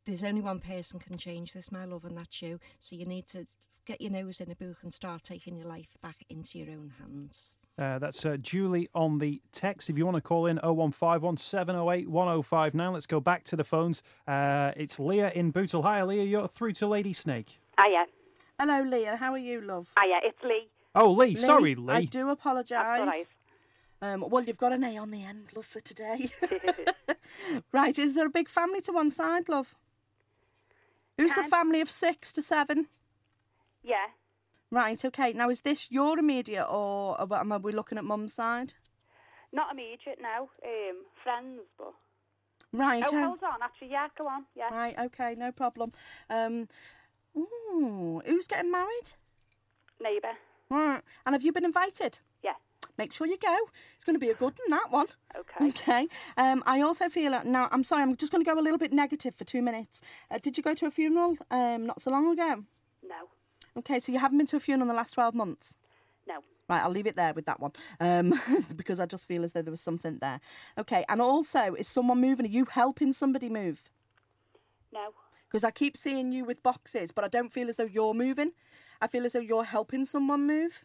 [0.06, 2.60] There's only one person can change this, my love, and that's you.
[2.80, 3.46] So you need to
[3.86, 6.94] get your nose in a book and start taking your life back into your own
[7.00, 7.58] hands.
[7.80, 9.90] Uh, that's uh, Julie on the text.
[9.90, 14.02] If you want to call in 0151 708 1059, let's go back to the phones.
[14.28, 15.84] Uh, it's Leah in Bootle.
[15.84, 16.24] Hi, Leah.
[16.24, 17.60] You're through to Lady Snake.
[17.80, 18.06] Hiya.
[18.60, 19.18] Hello, Leah.
[19.18, 19.94] How are you, love?
[20.02, 20.68] Hiya, it's Lee.
[20.96, 21.36] Oh, Lee.
[21.36, 21.94] Sorry, Lee.
[21.94, 22.72] I do apologise.
[22.72, 23.28] That's all right.
[24.01, 26.29] Um, well, you've got an A on the end, love, for today.
[27.71, 29.75] right, is there a big family to one side, love?
[31.17, 32.88] Who's the family of six to seven?
[33.83, 34.05] Yeah.
[34.69, 35.33] Right, okay.
[35.33, 38.73] Now, is this your immediate or am we looking at mum's side?
[39.51, 40.49] Not immediate now.
[40.63, 41.93] Um, friends, but.
[42.73, 43.62] Right, Oh, um, hold on.
[43.63, 44.45] Actually, yeah, go on.
[44.55, 44.67] Yeah.
[44.71, 45.93] right, okay, no problem.
[46.29, 46.67] Um,
[47.36, 49.13] ooh, who's getting married?
[49.99, 50.33] Neighbour.
[50.69, 52.19] Right, and have you been invited?
[52.97, 53.55] Make sure you go.
[53.95, 55.05] It's going to be a good one, that one.
[55.38, 55.67] Okay.
[55.69, 56.07] Okay.
[56.36, 57.69] Um, I also feel now.
[57.71, 58.01] I'm sorry.
[58.01, 60.01] I'm just going to go a little bit negative for two minutes.
[60.31, 62.63] Uh, did you go to a funeral um, not so long ago?
[63.03, 63.29] No.
[63.77, 65.77] Okay, so you haven't been to a funeral in the last twelve months.
[66.27, 66.39] No.
[66.67, 68.33] Right, I'll leave it there with that one um,
[68.75, 70.41] because I just feel as though there was something there.
[70.77, 72.45] Okay, and also, is someone moving?
[72.45, 73.89] Are you helping somebody move?
[74.91, 75.13] No.
[75.47, 78.51] Because I keep seeing you with boxes, but I don't feel as though you're moving.
[78.99, 80.83] I feel as though you're helping someone move.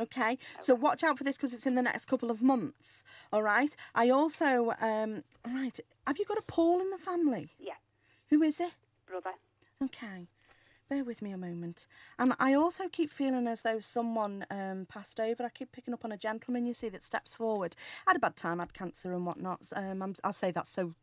[0.00, 3.02] Okay, so watch out for this because it's in the next couple of months.
[3.32, 3.74] All right.
[3.96, 5.78] I also, um, right.
[6.06, 7.50] Have you got a Paul in the family?
[7.58, 7.74] Yeah.
[8.30, 8.72] Who is it?
[9.08, 9.32] Brother.
[9.82, 10.28] Okay.
[10.88, 11.86] Bear with me a moment.
[12.18, 15.42] And I also keep feeling as though someone um, passed over.
[15.44, 17.74] I keep picking up on a gentleman, you see, that steps forward.
[18.06, 19.60] I had a bad time, I had cancer and whatnot.
[19.74, 20.94] Um, I'm, I'll say that so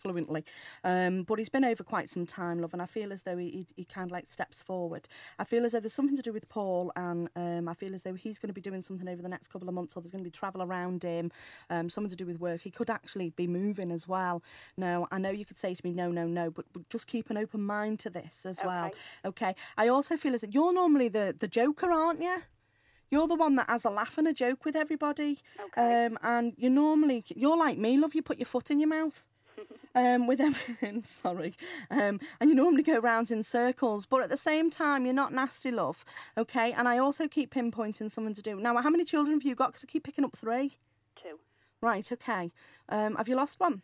[0.00, 0.44] fluently.
[0.84, 3.50] Um, but he's been over quite some time, love, and I feel as though he,
[3.50, 5.06] he, he kind of like steps forward.
[5.38, 8.02] I feel as though there's something to do with Paul, and um, I feel as
[8.02, 10.12] though he's going to be doing something over the next couple of months, or there's
[10.12, 11.30] going to be travel around him,
[11.68, 12.62] um, something to do with work.
[12.62, 14.42] He could actually be moving as well.
[14.76, 17.30] Now, I know you could say to me, no, no, no, but, but just keep
[17.30, 18.86] an open mind to this as well.
[19.24, 19.40] Okay.
[19.40, 19.54] Okay.
[19.76, 22.38] I also feel as that you're normally the, the joker, aren't you?
[23.10, 25.38] You're the one that has a laugh and a joke with everybody.
[25.66, 26.06] Okay.
[26.06, 29.24] Um, and you normally, you're like me, love, you put your foot in your mouth.
[29.94, 31.54] Um, with everything, sorry,
[31.90, 35.32] um, and you normally go round in circles, but at the same time, you're not
[35.32, 36.04] nasty, love.
[36.38, 38.56] Okay, and I also keep pinpointing something to do.
[38.56, 39.68] Now, how many children have you got?
[39.68, 40.72] Because I keep picking up three.
[41.20, 41.40] Two.
[41.80, 42.50] Right, okay.
[42.88, 43.82] Um, have you lost one?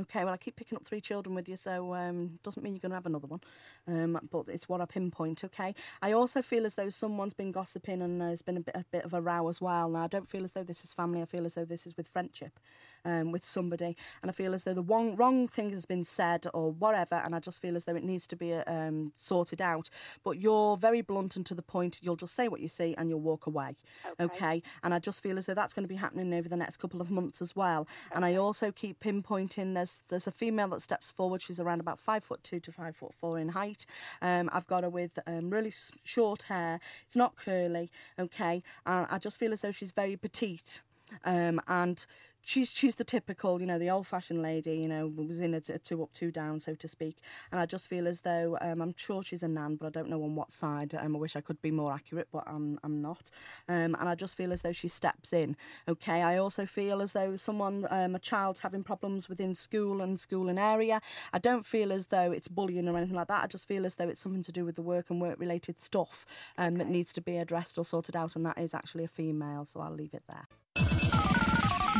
[0.00, 2.80] Okay, well, I keep picking up three children with you, so um, doesn't mean you're
[2.80, 3.40] going to have another one.
[3.86, 5.74] Um, but it's what I pinpoint, okay?
[6.00, 9.04] I also feel as though someone's been gossiping and there's been a bit, a bit
[9.04, 9.90] of a row as well.
[9.90, 11.20] Now, I don't feel as though this is family.
[11.20, 12.58] I feel as though this is with friendship
[13.04, 13.94] um, with somebody.
[14.22, 17.34] And I feel as though the wrong, wrong thing has been said or whatever, and
[17.34, 19.90] I just feel as though it needs to be um, sorted out.
[20.24, 22.00] But you're very blunt and to the point.
[22.02, 23.76] You'll just say what you see and you'll walk away,
[24.18, 24.24] okay?
[24.42, 24.62] Okay.
[24.82, 27.00] And I just feel as though that's going to be happening over the next couple
[27.02, 27.86] of months as well.
[28.12, 31.42] And I also keep pinpointing there's there's a female that steps forward.
[31.42, 33.84] She's around about five foot two to five foot four in height.
[34.20, 35.72] Um, I've got her with um, really
[36.04, 36.78] short hair.
[37.04, 38.62] It's not curly, okay.
[38.86, 40.80] And I just feel as though she's very petite.
[41.24, 42.04] Um, and
[42.44, 45.72] she's she's the typical, you know, the old-fashioned lady, you know, was in a, t-
[45.72, 47.18] a two up, two down, so to speak.
[47.50, 50.08] And I just feel as though um, I'm sure she's a nan, but I don't
[50.08, 50.94] know on what side.
[50.94, 53.30] Um, I wish I could be more accurate, but I'm I'm not.
[53.68, 55.56] Um, and I just feel as though she steps in.
[55.88, 56.22] Okay.
[56.22, 60.48] I also feel as though someone, um, a child's having problems within school and school
[60.48, 61.00] and area.
[61.32, 63.44] I don't feel as though it's bullying or anything like that.
[63.44, 66.26] I just feel as though it's something to do with the work and work-related stuff
[66.58, 69.64] um, that needs to be addressed or sorted out, and that is actually a female.
[69.64, 70.81] So I'll leave it there.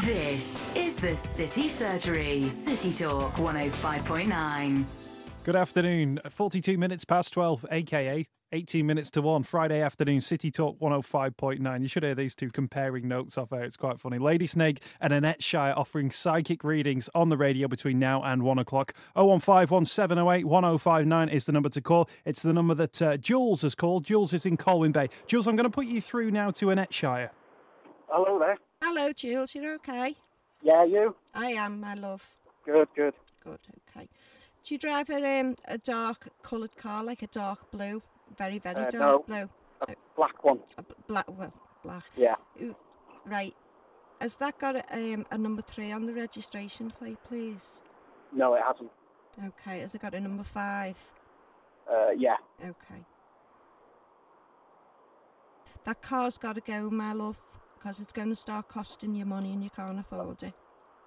[0.00, 2.48] This is the City Surgery.
[2.48, 4.84] City Talk 105.9.
[5.44, 6.18] Good afternoon.
[6.30, 11.82] 42 minutes past 12, aka 18 minutes to 1, Friday afternoon, City Talk 105.9.
[11.82, 13.64] You should hear these two comparing notes off air.
[13.64, 14.18] It's quite funny.
[14.18, 18.58] Lady Snake and Annette Shire offering psychic readings on the radio between now and 1
[18.58, 18.94] o'clock.
[19.14, 22.08] 0151 708 1059 is the number to call.
[22.24, 24.04] It's the number that uh, Jules has called.
[24.04, 25.08] Jules is in Colwyn Bay.
[25.26, 27.30] Jules, I'm going to put you through now to Annette Shire.
[28.08, 28.56] Hello there.
[28.82, 29.54] Hello, Jules.
[29.54, 30.16] You're okay?
[30.60, 31.14] Yeah, you?
[31.34, 32.24] I am, my love.
[32.64, 33.14] Good, good.
[33.44, 34.08] Good, okay.
[34.64, 38.02] Do you drive a, um, a dark coloured car, like a dark blue?
[38.36, 39.18] Very, very Uh, dark no.
[39.26, 39.48] blue.
[39.88, 40.60] A black one.
[40.78, 41.52] A b- black, well,
[41.84, 42.04] black.
[42.16, 42.34] Yeah.
[42.60, 42.74] Ooh,
[43.24, 43.54] Right.
[44.20, 47.82] Has that got a, um, a number three on the registration plate, please?
[48.32, 48.90] No, it hasn't.
[49.46, 49.78] Okay.
[49.80, 50.98] Has it got a number five?
[51.88, 52.36] Uh, yeah.
[52.60, 53.04] Okay.
[55.84, 57.40] That car's got to go, my love,
[57.82, 60.54] because it's going to start costing you money and you can't afford it.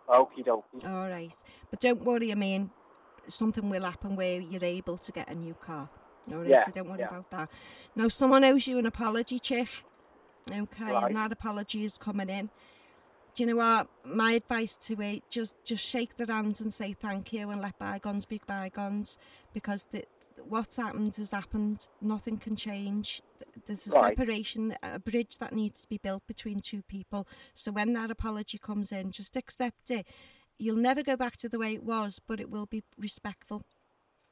[0.10, 0.86] Okie dokie.
[0.86, 1.34] All right.
[1.70, 2.70] But don't worry, I mean,
[3.28, 5.90] something will happen where you're able to get a new car.
[6.32, 7.08] All right, Yeah, so don't worry yeah.
[7.10, 7.50] about that.
[7.96, 9.84] Now, someone owes you an apology, chick.
[10.52, 11.08] Okay, Right.
[11.08, 12.50] and that apology is coming in.
[13.36, 13.88] Do you know what?
[14.06, 17.78] My advice to it, just just shake their hands and say thank you and let
[17.80, 19.18] bygones be bygones
[19.54, 20.06] because the,
[20.44, 21.88] what's happened has happened.
[22.02, 23.22] Nothing can change.
[23.66, 24.18] There's a Right.
[24.18, 27.28] separation, a bridge that needs to be built between two people.
[27.54, 30.08] So when that apology comes in, just accept it.
[30.58, 33.64] You'll never go back to the way it was, but it will be respectful.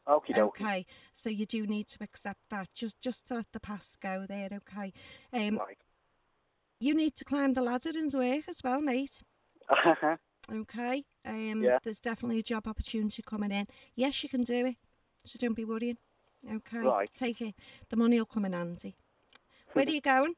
[0.08, 0.38] Dokie.
[0.38, 2.74] Okay, so you do need to accept that.
[2.74, 4.50] Just just to let the past go there.
[4.52, 4.92] Okay,
[5.32, 5.78] um, Right.
[6.80, 9.22] you need to climb the ladder and work as well, mate.
[10.52, 11.80] Okay, um, Yeah.
[11.84, 13.66] there's definitely a job opportunity coming in.
[13.96, 14.76] Yes, you can do it.
[15.26, 15.98] So don't be worrying.
[16.50, 17.10] Okay, Right.
[17.14, 17.56] take it.
[17.90, 18.96] The money will come in handy.
[19.74, 20.36] Where are you going?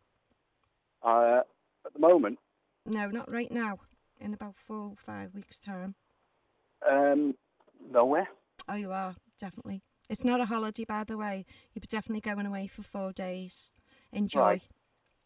[1.01, 1.41] uh,
[1.85, 2.39] at the moment,
[2.85, 3.79] No, not right now.
[4.19, 5.95] In about four or five weeks' time.
[6.87, 7.35] um,
[7.91, 8.27] nowhere.
[8.67, 9.81] Oh, you are definitely.
[10.09, 11.45] It's not a holiday, by the way.
[11.73, 13.73] You're definitely going away for four days.
[14.11, 14.39] Enjoy.
[14.39, 14.67] Right.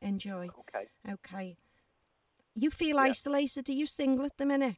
[0.02, 0.50] Enjoy.
[0.60, 0.88] Okay.
[1.10, 1.58] Okay.
[2.56, 3.04] You feel Yeah.
[3.12, 3.70] isolated?
[3.70, 4.78] Are you single at the minute?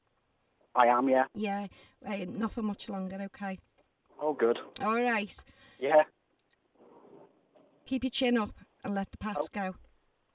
[0.76, 1.26] I am, yeah.
[1.34, 1.68] Yeah.
[2.06, 3.18] Uh, not for much longer.
[3.22, 3.60] Okay.
[4.22, 4.60] Oh, good.
[4.82, 5.36] All right.
[5.80, 6.04] Yeah.
[7.86, 8.52] Keep your chin up
[8.84, 9.76] and let the past go.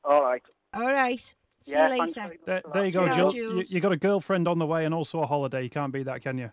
[0.04, 0.42] All right.
[0.74, 1.20] All right.
[1.62, 2.36] See Yeah, you later.
[2.44, 3.70] There, there you go, Ciao, Jules.
[3.70, 5.62] You, you got a girlfriend on the way and also a holiday.
[5.62, 6.50] You can't beat that, can you?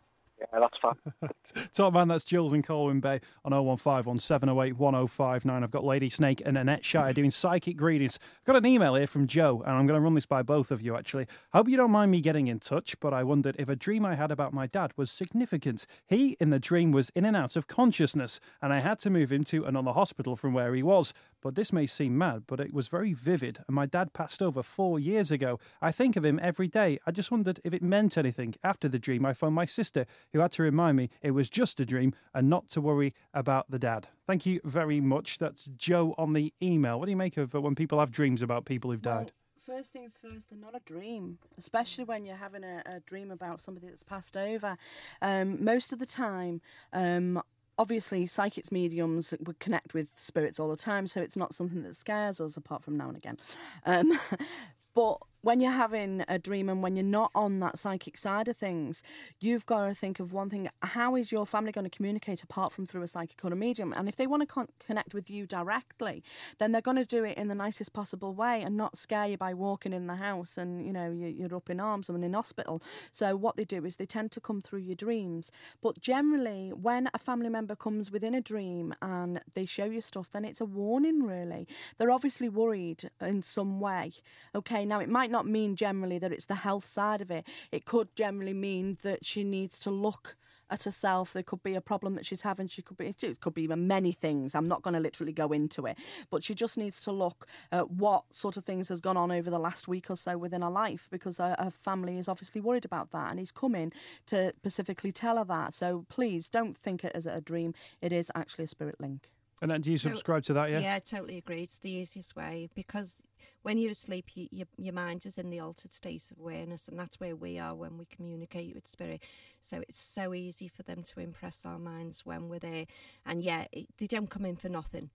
[0.51, 1.31] Yeah, that's fine.
[1.73, 5.63] Top man, that's Jules in Colwyn Bay on 0151 708 1059.
[5.63, 8.19] I've got Lady Snake and Annette Shire doing psychic readings.
[8.39, 10.71] I've got an email here from Joe, and I'm going to run this by both
[10.71, 11.27] of you actually.
[11.53, 14.15] Hope you don't mind me getting in touch, but I wondered if a dream I
[14.15, 15.85] had about my dad was significant.
[16.07, 19.31] He, in the dream, was in and out of consciousness, and I had to move
[19.31, 21.13] him to another hospital from where he was.
[21.41, 24.63] But this may seem mad, but it was very vivid, and my dad passed over
[24.63, 25.59] four years ago.
[25.81, 26.99] I think of him every day.
[27.05, 28.55] I just wondered if it meant anything.
[28.63, 31.79] After the dream, I phoned my sister, who had to remind me it was just
[31.79, 34.09] a dream and not to worry about the dad.
[34.27, 35.37] Thank you very much.
[35.37, 36.99] That's Joe on the email.
[36.99, 39.31] What do you make of uh, when people have dreams about people who've died?
[39.65, 43.31] Well, first things first, they're not a dream, especially when you're having a, a dream
[43.31, 44.75] about somebody that's passed over.
[45.21, 47.41] Um, most of the time, um,
[47.77, 51.95] obviously, psychics, mediums would connect with spirits all the time, so it's not something that
[51.95, 53.37] scares us, apart from now and again.
[53.85, 54.11] Um,
[54.93, 58.55] but when you're having a dream and when you're not on that psychic side of
[58.57, 59.03] things,
[59.41, 62.71] you've got to think of one thing: how is your family going to communicate apart
[62.71, 63.93] from through a psychic or a medium?
[63.93, 66.23] And if they want to con- connect with you directly,
[66.59, 69.37] then they're going to do it in the nicest possible way and not scare you
[69.37, 72.33] by walking in the house and you know you- you're up in arms and in
[72.33, 72.81] hospital.
[73.11, 75.51] So what they do is they tend to come through your dreams.
[75.81, 80.29] But generally, when a family member comes within a dream and they show you stuff,
[80.29, 81.23] then it's a warning.
[81.23, 84.13] Really, they're obviously worried in some way.
[84.55, 87.45] Okay, now it might not mean generally that it's the health side of it.
[87.71, 90.37] It could generally mean that she needs to look
[90.69, 91.33] at herself.
[91.33, 92.67] There could be a problem that she's having.
[92.67, 94.55] She could be it could be many things.
[94.55, 95.97] I'm not going to literally go into it,
[96.29, 99.49] but she just needs to look at what sort of things has gone on over
[99.49, 102.85] the last week or so within her life because her, her family is obviously worried
[102.85, 103.91] about that, and he's coming
[104.27, 105.73] to specifically tell her that.
[105.73, 107.73] So please don't think it as a dream.
[108.01, 109.29] It is actually a spirit link.
[109.63, 110.69] And then do you subscribe to that?
[110.71, 110.79] Yeah.
[110.79, 111.61] Yeah, I totally agree.
[111.61, 113.23] It's the easiest way because
[113.61, 116.99] when you're asleep, you, your your mind is in the altered state of awareness, and
[116.99, 119.25] that's where we are when we communicate with spirit.
[119.61, 122.87] So it's so easy for them to impress our minds when we're there.
[123.25, 125.11] And yeah, it, they don't come in for nothing.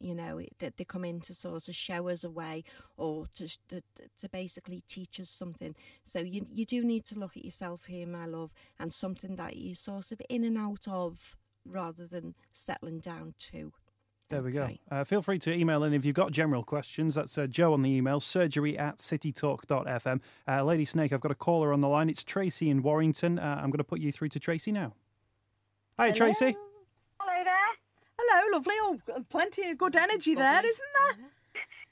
[0.00, 2.64] You know, it, they, they come in to sort of show us a way
[2.96, 3.82] or to, to
[4.18, 5.76] to basically teach us something.
[6.04, 9.56] So you you do need to look at yourself here, my love, and something that
[9.56, 13.72] you're sort of in and out of rather than settling down to.
[14.32, 14.80] There we Okay.
[14.88, 14.96] go.
[14.96, 17.14] Uh, feel free to email in if you've got general questions.
[17.14, 20.22] That's uh, Joe on the email, surgery at citytalk.fm.
[20.48, 22.08] Uh, Lady Snake, I've got a caller on the line.
[22.08, 23.38] It's Tracy in Warrington.
[23.38, 24.94] Uh, I'm going to put you through to Tracy now.
[25.98, 26.56] Hi, Tracy.
[27.20, 27.52] Hello there.
[28.18, 28.74] Hello, lovely.
[28.78, 31.26] Oh, plenty of good energy there, isn't there?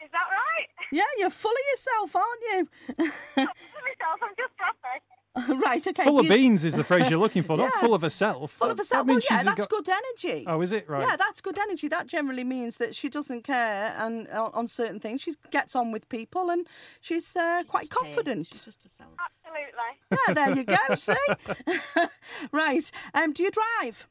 [0.07, 0.67] Is that right?
[0.93, 2.69] Yeah, you're full of yourself, aren't you?
[3.35, 5.05] For myself, I'm just happy.
[5.65, 6.05] right, okay.
[6.05, 8.53] Full of you- beans is the phrase you're looking for, not full of herself.
[8.53, 9.07] Full That- of that herself.
[9.07, 10.45] Well, means yeah, she's that's got- good energy.
[10.47, 10.89] Oh, is it?
[10.89, 11.07] Right.
[11.09, 11.89] Yeah, that's good energy.
[11.89, 15.23] That generally means that she doesn't care and on, on certain things.
[15.23, 16.67] She gets on with people and
[17.01, 18.47] she's uh, quite Just confident.
[18.47, 19.11] She's just herself.
[19.19, 19.71] Absolutely.
[20.29, 20.95] Yeah, there you go.
[20.97, 21.15] See,
[22.53, 22.91] right.
[23.15, 24.09] Um, do you drive?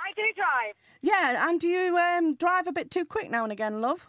[0.00, 0.74] I do drive.
[1.00, 4.06] Yeah, and do you um, drive a bit too quick now and again, love?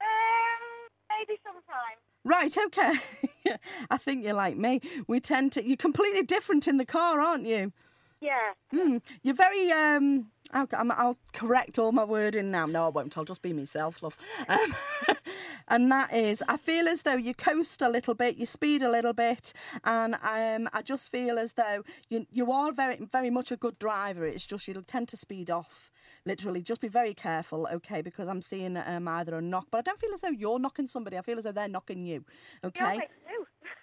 [0.00, 1.98] Um, maybe sometime.
[2.28, 2.92] Right, okay.
[3.90, 4.82] I think you're like me.
[5.06, 5.66] We tend to.
[5.66, 7.72] You're completely different in the car, aren't you?
[8.20, 8.52] Yeah.
[8.70, 9.72] Mm, you're very.
[9.72, 12.66] Um, I'll, I'm- I'll correct all my wording now.
[12.66, 13.16] No, I won't.
[13.18, 14.16] I'll just be myself, love.
[14.48, 15.16] Um,
[15.68, 18.90] and that is, I feel as though you coast a little bit, you speed a
[18.90, 19.52] little bit,
[19.84, 23.78] and um, I just feel as though you you are very very much a good
[23.78, 24.24] driver.
[24.24, 25.90] It's just you tend to speed off.
[26.24, 28.00] Literally, just be very careful, okay?
[28.02, 30.86] Because I'm seeing um, either a knock, but I don't feel as though you're knocking
[30.88, 31.18] somebody.
[31.18, 32.24] I feel as though they're knocking you.
[32.64, 32.80] Okay.
[32.84, 32.96] Yeah, I
[33.36, 33.37] do.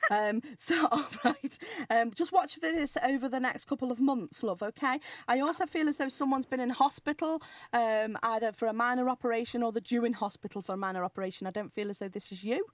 [0.09, 1.57] Um, so, all right.
[1.89, 4.99] Um, just watch for this over the next couple of months, love, okay?
[5.27, 7.41] I also feel as though someone's been in hospital,
[7.73, 11.47] um, either for a minor operation or they're due in hospital for a minor operation.
[11.47, 12.65] I don't feel as though this is you.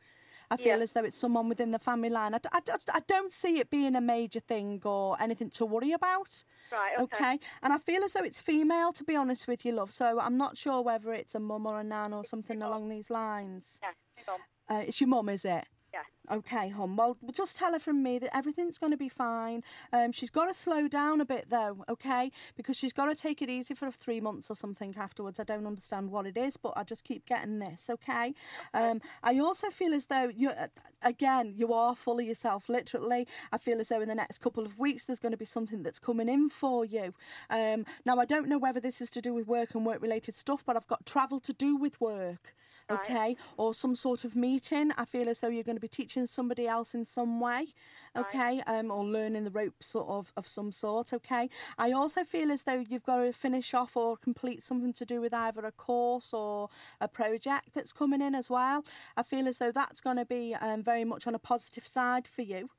[0.49, 0.83] I feel Yeah.
[0.83, 2.33] as though it's someone within the family line.
[2.35, 6.43] I don't see it being a major thing or anything to worry about.
[6.71, 7.15] Right, okay.
[7.15, 7.39] Okay.
[7.63, 9.91] And I feel as though it's female, to be honest with you, love.
[9.91, 13.09] So I'm not sure whether it's a mum or a nan or something along these
[13.09, 13.79] lines.
[13.81, 14.35] Yeah.
[14.67, 15.65] Uh, it's your mum, is it?
[15.93, 16.03] Yeah.
[16.29, 16.95] Okay, hon.
[16.95, 19.63] Well, just tell her from me that everything's going to be fine.
[19.91, 22.31] Um, she's got to slow down a bit, though, okay?
[22.55, 25.39] Because she's got to take it easy for three months or something afterwards.
[25.39, 28.35] I don't understand what it is, but I just keep getting this, okay?
[28.73, 30.67] Um, I also feel as though you, uh,
[31.01, 33.27] again, you are full of yourself, literally.
[33.51, 35.81] I feel as though in the next couple of weeks there's going to be something
[35.81, 37.13] that's coming in for you.
[37.49, 40.63] Um, now, I don't know whether this is to do with work and work-related stuff,
[40.65, 42.53] but I've got travel to do with work,
[42.89, 43.35] okay?
[43.57, 44.91] Or some sort of meeting.
[44.97, 47.67] I feel as though you're going to be teaching somebody else in some way,
[48.15, 48.61] okay?
[48.67, 51.49] Um, or learning the ropes sort of of some sort, okay?
[51.77, 55.21] I also feel as though you've got to finish off or complete something to do
[55.21, 56.69] with either a course or
[56.99, 58.83] a project that's coming in as well.
[59.17, 62.27] I feel as though that's going to be um, very much on a positive side
[62.27, 62.69] for you.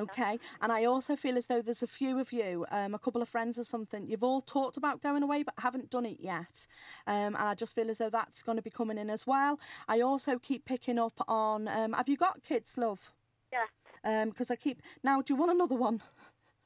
[0.00, 3.20] Okay, and I also feel as though there's a few of you, um, a couple
[3.20, 6.66] of friends or something, you've all talked about going away but haven't done it yet.
[7.06, 9.58] Um, and I just feel as though that's going to be coming in as well.
[9.88, 13.12] I also keep picking up on um, have you got kids, love?
[13.52, 14.24] Yeah.
[14.26, 14.82] Because I keep.
[15.02, 16.00] Now, do you want another one?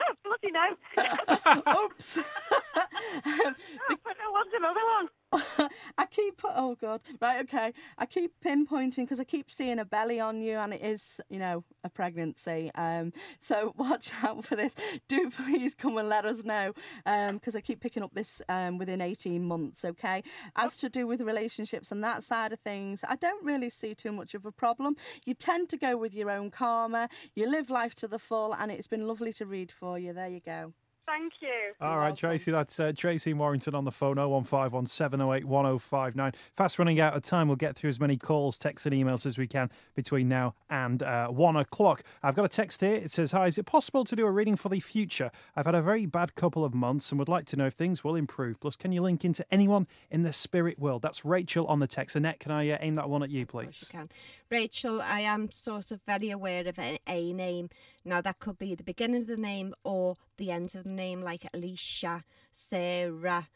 [0.03, 1.85] Oh, bloody no.
[1.85, 2.19] Oops.
[2.19, 5.09] Oh, but I want another one.
[5.99, 7.03] I keep oh god.
[7.21, 7.73] Right okay.
[7.97, 11.39] I keep pinpointing because I keep seeing a belly on you and it is you
[11.39, 12.71] know a pregnancy.
[12.75, 14.75] Um so watch out for this.
[15.09, 16.73] Do please come and let us know
[17.07, 20.23] um because I keep picking up this um within 18 months okay?
[20.57, 24.13] As to do with relationships and that side of things I don't really see too
[24.13, 24.97] much of a problem.
[25.25, 27.09] You tend to go with your own karma.
[27.35, 30.13] You live life to the full and it's been lovely to read for you.
[30.13, 30.75] There you go
[31.13, 31.73] thank you.
[31.81, 36.33] All right, Tracy, that's uh, Tracy Warrington on the phone, 0151 708 1059.
[36.33, 37.49] Fast running out of time.
[37.49, 41.03] We'll get through as many calls, texts, and emails as we can between now and
[41.03, 42.03] uh, one o'clock.
[42.23, 42.95] I've got a text here.
[42.95, 45.31] It says, Hi, is it possible to do a reading for the future?
[45.55, 48.03] I've had a very bad couple of months and would like to know if things
[48.03, 48.61] will improve.
[48.61, 51.03] Plus, can you link into anyone in the spirit world?
[51.03, 52.17] That's Rachel on the text.
[52.17, 53.89] Annette, can I uh, aim that one at you, please?
[53.91, 54.09] can.
[54.53, 57.71] Rachel, I am sort of very aware of a, a name.
[58.05, 61.23] Now, that could be the beginning of the name or the end of the name,
[61.23, 62.23] like Alicia,
[62.53, 63.49] Sarah,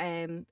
[0.00, 0.46] um,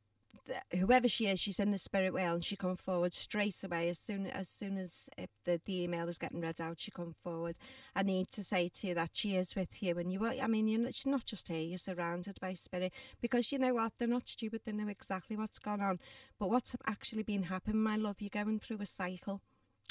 [0.78, 3.98] whoever she is, she's in the spirit world and she come forward straight away as
[3.98, 6.78] soon as soon as uh, the, the email was getting read out.
[6.78, 7.56] She come forward.
[7.94, 10.24] I need to say to you that she is with you, and you.
[10.24, 11.60] I mean, you're not, she's not just here.
[11.62, 13.92] You're surrounded by spirit because you know what?
[13.98, 14.62] They're not stupid.
[14.64, 15.98] They know exactly what's gone on.
[16.38, 18.16] But what's actually been happening, my love?
[18.20, 19.40] You're going through a cycle,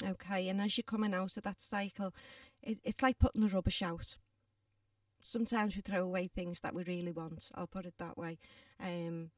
[0.02, 0.48] okay?
[0.48, 2.14] And as you're coming out of that cycle,
[2.62, 4.16] it, it's like putting the rubbish out
[5.22, 7.50] sometimes we throw away things that we really want.
[7.54, 8.38] I'll put it that way.
[8.82, 9.30] Um,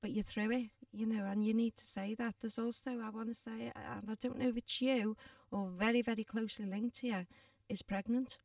[0.00, 2.36] but you're through it, you know, and you need to say that.
[2.40, 5.16] There's also, I want to say, and I don't know if it's you
[5.50, 7.26] or very, very closely linked to you,
[7.68, 8.40] is pregnant.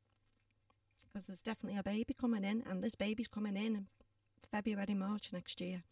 [1.01, 3.87] Because there's definitely a baby coming in, and this baby's coming in in
[4.51, 5.83] February, March next year.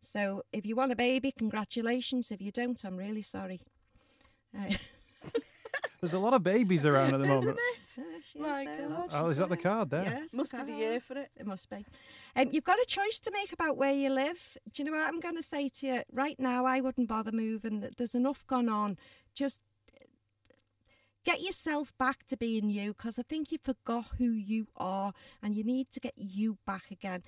[0.00, 2.30] So if you want a baby, congratulations.
[2.30, 3.60] If you don't, I'm really sorry.
[4.58, 4.64] Uh,
[6.00, 7.58] There's a lot of babies around at the moment.
[8.38, 9.08] My God.
[9.12, 10.04] Oh, is that the card there?
[10.04, 11.30] Yes, Must be the year for it.
[11.36, 11.84] It must be.
[12.36, 14.56] Um, you've got a choice to make about where you live.
[14.72, 16.02] Do you know what I'm going to say to you?
[16.12, 17.84] Right now, I wouldn't bother moving.
[17.96, 18.96] There's enough gone on.
[19.34, 19.60] Just
[21.24, 25.54] get yourself back to being you because I think you forgot who you are and
[25.54, 27.22] you need to get you back again.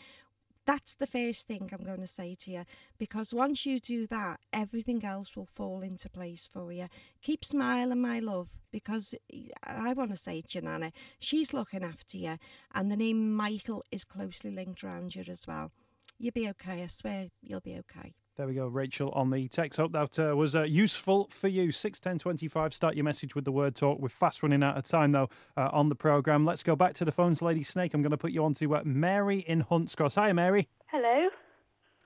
[0.66, 2.64] That's the first thing I'm going to say to you
[2.98, 6.86] because once you do that, everything else will fall into place for you.
[7.22, 11.82] Keep smiling, my love, because eh, I want to say to you, Nana, she's looking
[11.82, 12.36] after you,
[12.74, 15.72] and the name Michael is closely linked around you as well.
[16.18, 18.14] You'll be okay, I swear you'll be okay.
[18.36, 19.76] There we go, Rachel on the text.
[19.76, 21.72] Hope that uh, was uh, useful for you.
[21.72, 22.72] Six ten twenty five.
[22.72, 23.98] Start your message with the word talk.
[23.98, 26.46] We're fast running out of time though uh, on the program.
[26.46, 27.92] Let's go back to the phones, Lady Snake.
[27.92, 30.14] I'm going to put you on to uh, Mary in Hunts Cross.
[30.14, 30.68] Hi, Mary.
[30.86, 31.28] Hello.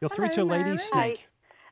[0.00, 1.28] You're through to Hello, Lady Snake.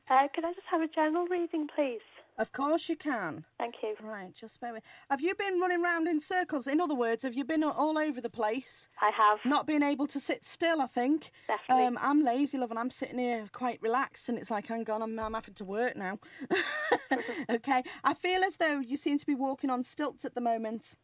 [0.09, 1.99] Uh, could I just have a general reading, please?
[2.37, 3.45] Of course you can.
[3.57, 3.95] Thank you.
[4.01, 4.83] Right, just bear with.
[5.09, 6.67] Have you been running round in circles?
[6.67, 8.89] In other words, have you been all over the place?
[9.01, 9.39] I have.
[9.45, 11.31] Not being able to sit still, I think.
[11.47, 11.85] Definitely.
[11.85, 15.01] Um, I'm lazy, love, and I'm sitting here quite relaxed, and it's like, hang on,
[15.01, 16.19] I'm, I'm having to work now.
[17.49, 17.83] okay.
[18.03, 20.95] I feel as though you seem to be walking on stilts at the moment.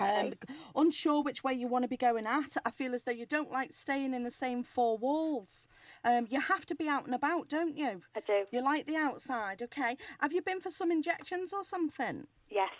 [0.00, 0.34] Um,
[0.76, 2.56] unsure which way you want to be going at.
[2.64, 5.68] I feel as though you don't like staying in the same four walls.
[6.04, 8.02] Um, you have to be out and about, don't you?
[8.16, 8.44] I do.
[8.50, 9.96] You like the outside, okay?
[10.20, 12.26] Have you been for some injections or something?
[12.50, 12.70] Yes.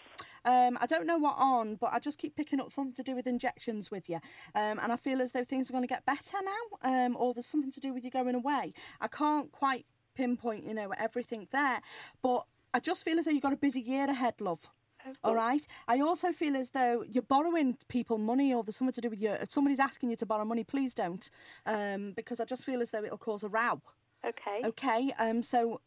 [0.44, 3.14] Um, I don't know what on, but I just keep picking up something to do
[3.14, 4.16] with injections with you.
[4.54, 7.34] Um, and I feel as though things are going to get better now, um, or
[7.34, 8.72] there's something to do with you going away.
[9.00, 11.80] I can't quite pinpoint, you know, everything there,
[12.22, 14.68] but I just feel as though you've got a busy year ahead, love.
[15.24, 15.66] All right.
[15.86, 19.20] I also feel as though you're borrowing people money, or there's something to do with
[19.20, 19.30] you.
[19.30, 21.28] If somebody's asking you to borrow money, please don't,
[21.66, 23.80] um, because I just feel as though it'll cause a row.
[24.24, 24.62] Okay.
[24.64, 25.12] Okay.
[25.18, 25.42] Um.
[25.42, 25.80] So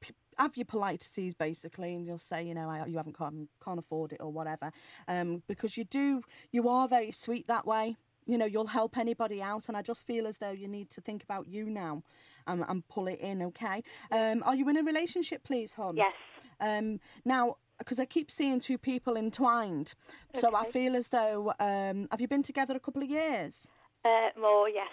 [0.00, 3.78] p- have your politeties basically, and you'll say, you know, I, you haven't can't, can't
[3.78, 4.70] afford it or whatever.
[5.08, 5.42] Um.
[5.46, 6.22] Because you do,
[6.52, 7.96] you are very sweet that way.
[8.26, 11.02] You know, you'll help anybody out, and I just feel as though you need to
[11.02, 12.02] think about you now,
[12.46, 13.42] and, and pull it in.
[13.42, 13.82] Okay.
[14.10, 14.42] Um.
[14.44, 15.96] Are you in a relationship, please, hon?
[15.96, 16.14] Yes.
[16.60, 17.00] Um.
[17.24, 17.56] Now.
[17.78, 19.94] Because I keep seeing two people entwined,
[20.34, 23.68] so I feel as though um, have you been together a couple of years?
[24.04, 24.88] Uh, more, yes.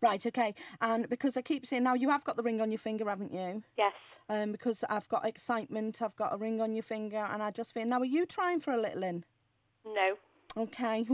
[0.00, 0.54] Right, okay.
[0.80, 3.32] And because I keep seeing now, you have got the ring on your finger, haven't
[3.32, 3.62] you?
[3.76, 3.92] Yes.
[4.28, 7.74] Um, because I've got excitement, I've got a ring on your finger, and I just
[7.74, 8.00] feel now.
[8.00, 9.24] Are you trying for a little in?
[9.84, 10.16] No.
[10.56, 11.06] Okay.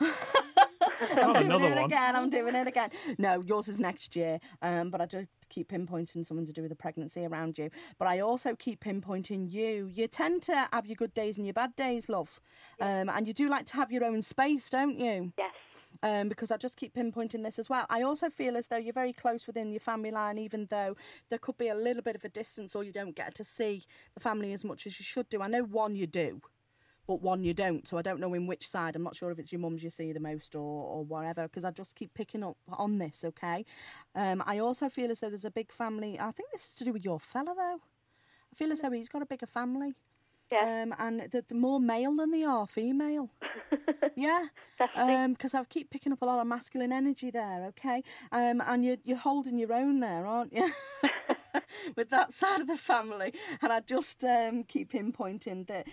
[1.00, 1.84] Oh, I'm doing another it one.
[1.84, 2.16] again.
[2.16, 2.90] I'm doing it again.
[3.18, 4.38] No, yours is next year.
[4.62, 7.70] Um, but I do keep pinpointing something to do with the pregnancy around you.
[7.98, 9.90] But I also keep pinpointing you.
[9.92, 12.40] You tend to have your good days and your bad days, love.
[12.80, 15.32] Um, and you do like to have your own space, don't you?
[15.38, 15.54] Yes.
[16.02, 17.86] um, because I just keep pinpointing this as well.
[17.88, 20.96] I also feel as though you're very close within your family line, even though
[21.30, 23.84] there could be a little bit of a distance or you don't get to see
[24.14, 25.40] the family as much as you should do.
[25.42, 26.40] I know one you do,
[27.06, 27.86] but one you don't.
[27.86, 28.96] So I don't know in which side.
[28.96, 31.64] I'm not sure if it's your mum's you see the most or, or whatever, because
[31.64, 33.64] I just keep picking up on this, okay?
[34.14, 36.18] Um, I also feel as though there's a big family.
[36.18, 37.80] I think this is to do with your fella, though.
[37.80, 39.94] I feel as though he's got a bigger family.
[40.50, 40.82] Yeah.
[40.82, 43.30] Um, and they're more male than they are female.
[44.16, 44.46] yeah.
[44.78, 45.14] Definitely.
[45.14, 47.64] Um, because I keep picking up a lot of masculine energy there.
[47.68, 48.02] Okay.
[48.30, 50.70] Um, and you're you're holding your own there, aren't you?
[51.96, 53.32] With that side of the family,
[53.62, 55.88] and I just um keep pinpointing that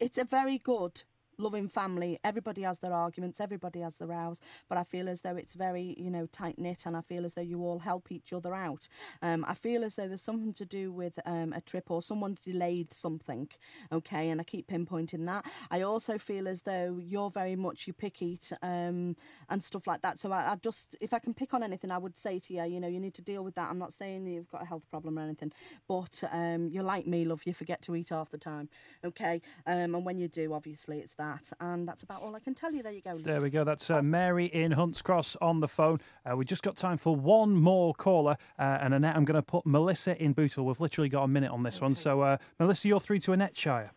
[0.00, 1.02] it's a very good
[1.42, 2.18] loving family.
[2.24, 5.94] Everybody has their arguments, everybody has their rows, but I feel as though it's very,
[5.98, 8.88] you know, tight knit and I feel as though you all help each other out.
[9.20, 12.36] Um, I feel as though there's something to do with um, a trip or someone
[12.42, 13.48] delayed something,
[13.90, 15.44] okay, and I keep pinpointing that.
[15.70, 19.16] I also feel as though you're very much, you pick eat um,
[19.48, 20.18] and stuff like that.
[20.18, 22.64] So I, I just, if I can pick on anything, I would say to you,
[22.64, 23.68] you know, you need to deal with that.
[23.70, 25.52] I'm not saying you've got a health problem or anything,
[25.88, 28.68] but um, you're like me, love, you forget to eat half the time,
[29.04, 29.42] okay?
[29.66, 31.31] Um, and when you do, obviously, it's that.
[31.60, 32.82] And that's about all I can tell you.
[32.82, 33.10] There you go.
[33.12, 33.24] love.
[33.24, 33.64] There we go.
[33.64, 36.00] That's uh, Mary in Hunts Cross on the phone.
[36.30, 38.36] Uh, we just got time for one more caller.
[38.58, 40.64] Uh, and Annette, I'm going to put Melissa in Bootle.
[40.66, 41.94] We've literally got a minute on this one.
[41.94, 43.92] So, uh, Melissa, you're through to Annette Shire.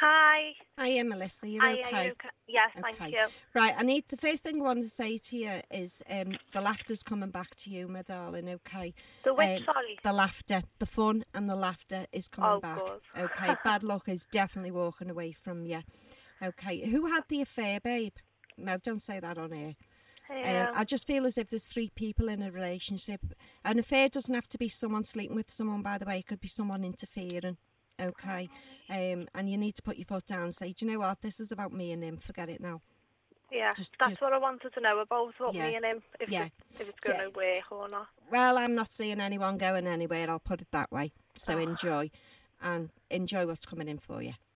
[0.00, 0.54] Hi.
[0.82, 1.46] Hiya, Melissa.
[1.46, 1.82] You're Hi, okay?
[1.82, 2.28] are you okay?
[2.48, 3.26] Yes, thank you.
[3.54, 6.62] Right, I need the first thing I want to say to you is um, the
[6.62, 8.48] laughter's coming back to you, my darling.
[8.48, 8.94] Okay.
[9.22, 9.98] The which, Um, sorry?
[10.02, 12.78] The laughter, the fun, and the laughter is coming Oh, back.
[12.78, 13.00] good.
[13.24, 13.54] Okay.
[13.64, 15.82] Bad luck is definitely walking away from you.
[16.42, 16.88] Okay.
[16.88, 18.14] Who had the affair, babe?
[18.56, 19.74] No, don't say that on air.
[20.30, 23.20] Um, Um, I just feel as if there's three people in a relationship.
[23.64, 26.20] An affair doesn't have to be someone sleeping with someone, by the way.
[26.20, 27.56] It could be someone interfering.
[28.00, 28.48] Okay.
[28.88, 31.20] Um, and you need to put your foot down and say, do you know what?
[31.20, 32.16] This is about me and him.
[32.16, 32.80] Forget it now.
[33.52, 35.66] yeah, just- that's just- what I wanted to know about what Yeah.
[35.66, 36.50] me and him, if, Yeah.
[36.74, 38.06] if it's going to work or not.
[38.30, 40.30] Well, I'm not seeing anyone going anywhere.
[40.30, 41.12] I'll put it that way.
[41.34, 42.12] So enjoy,
[42.62, 44.34] and enjoy what's coming in for you.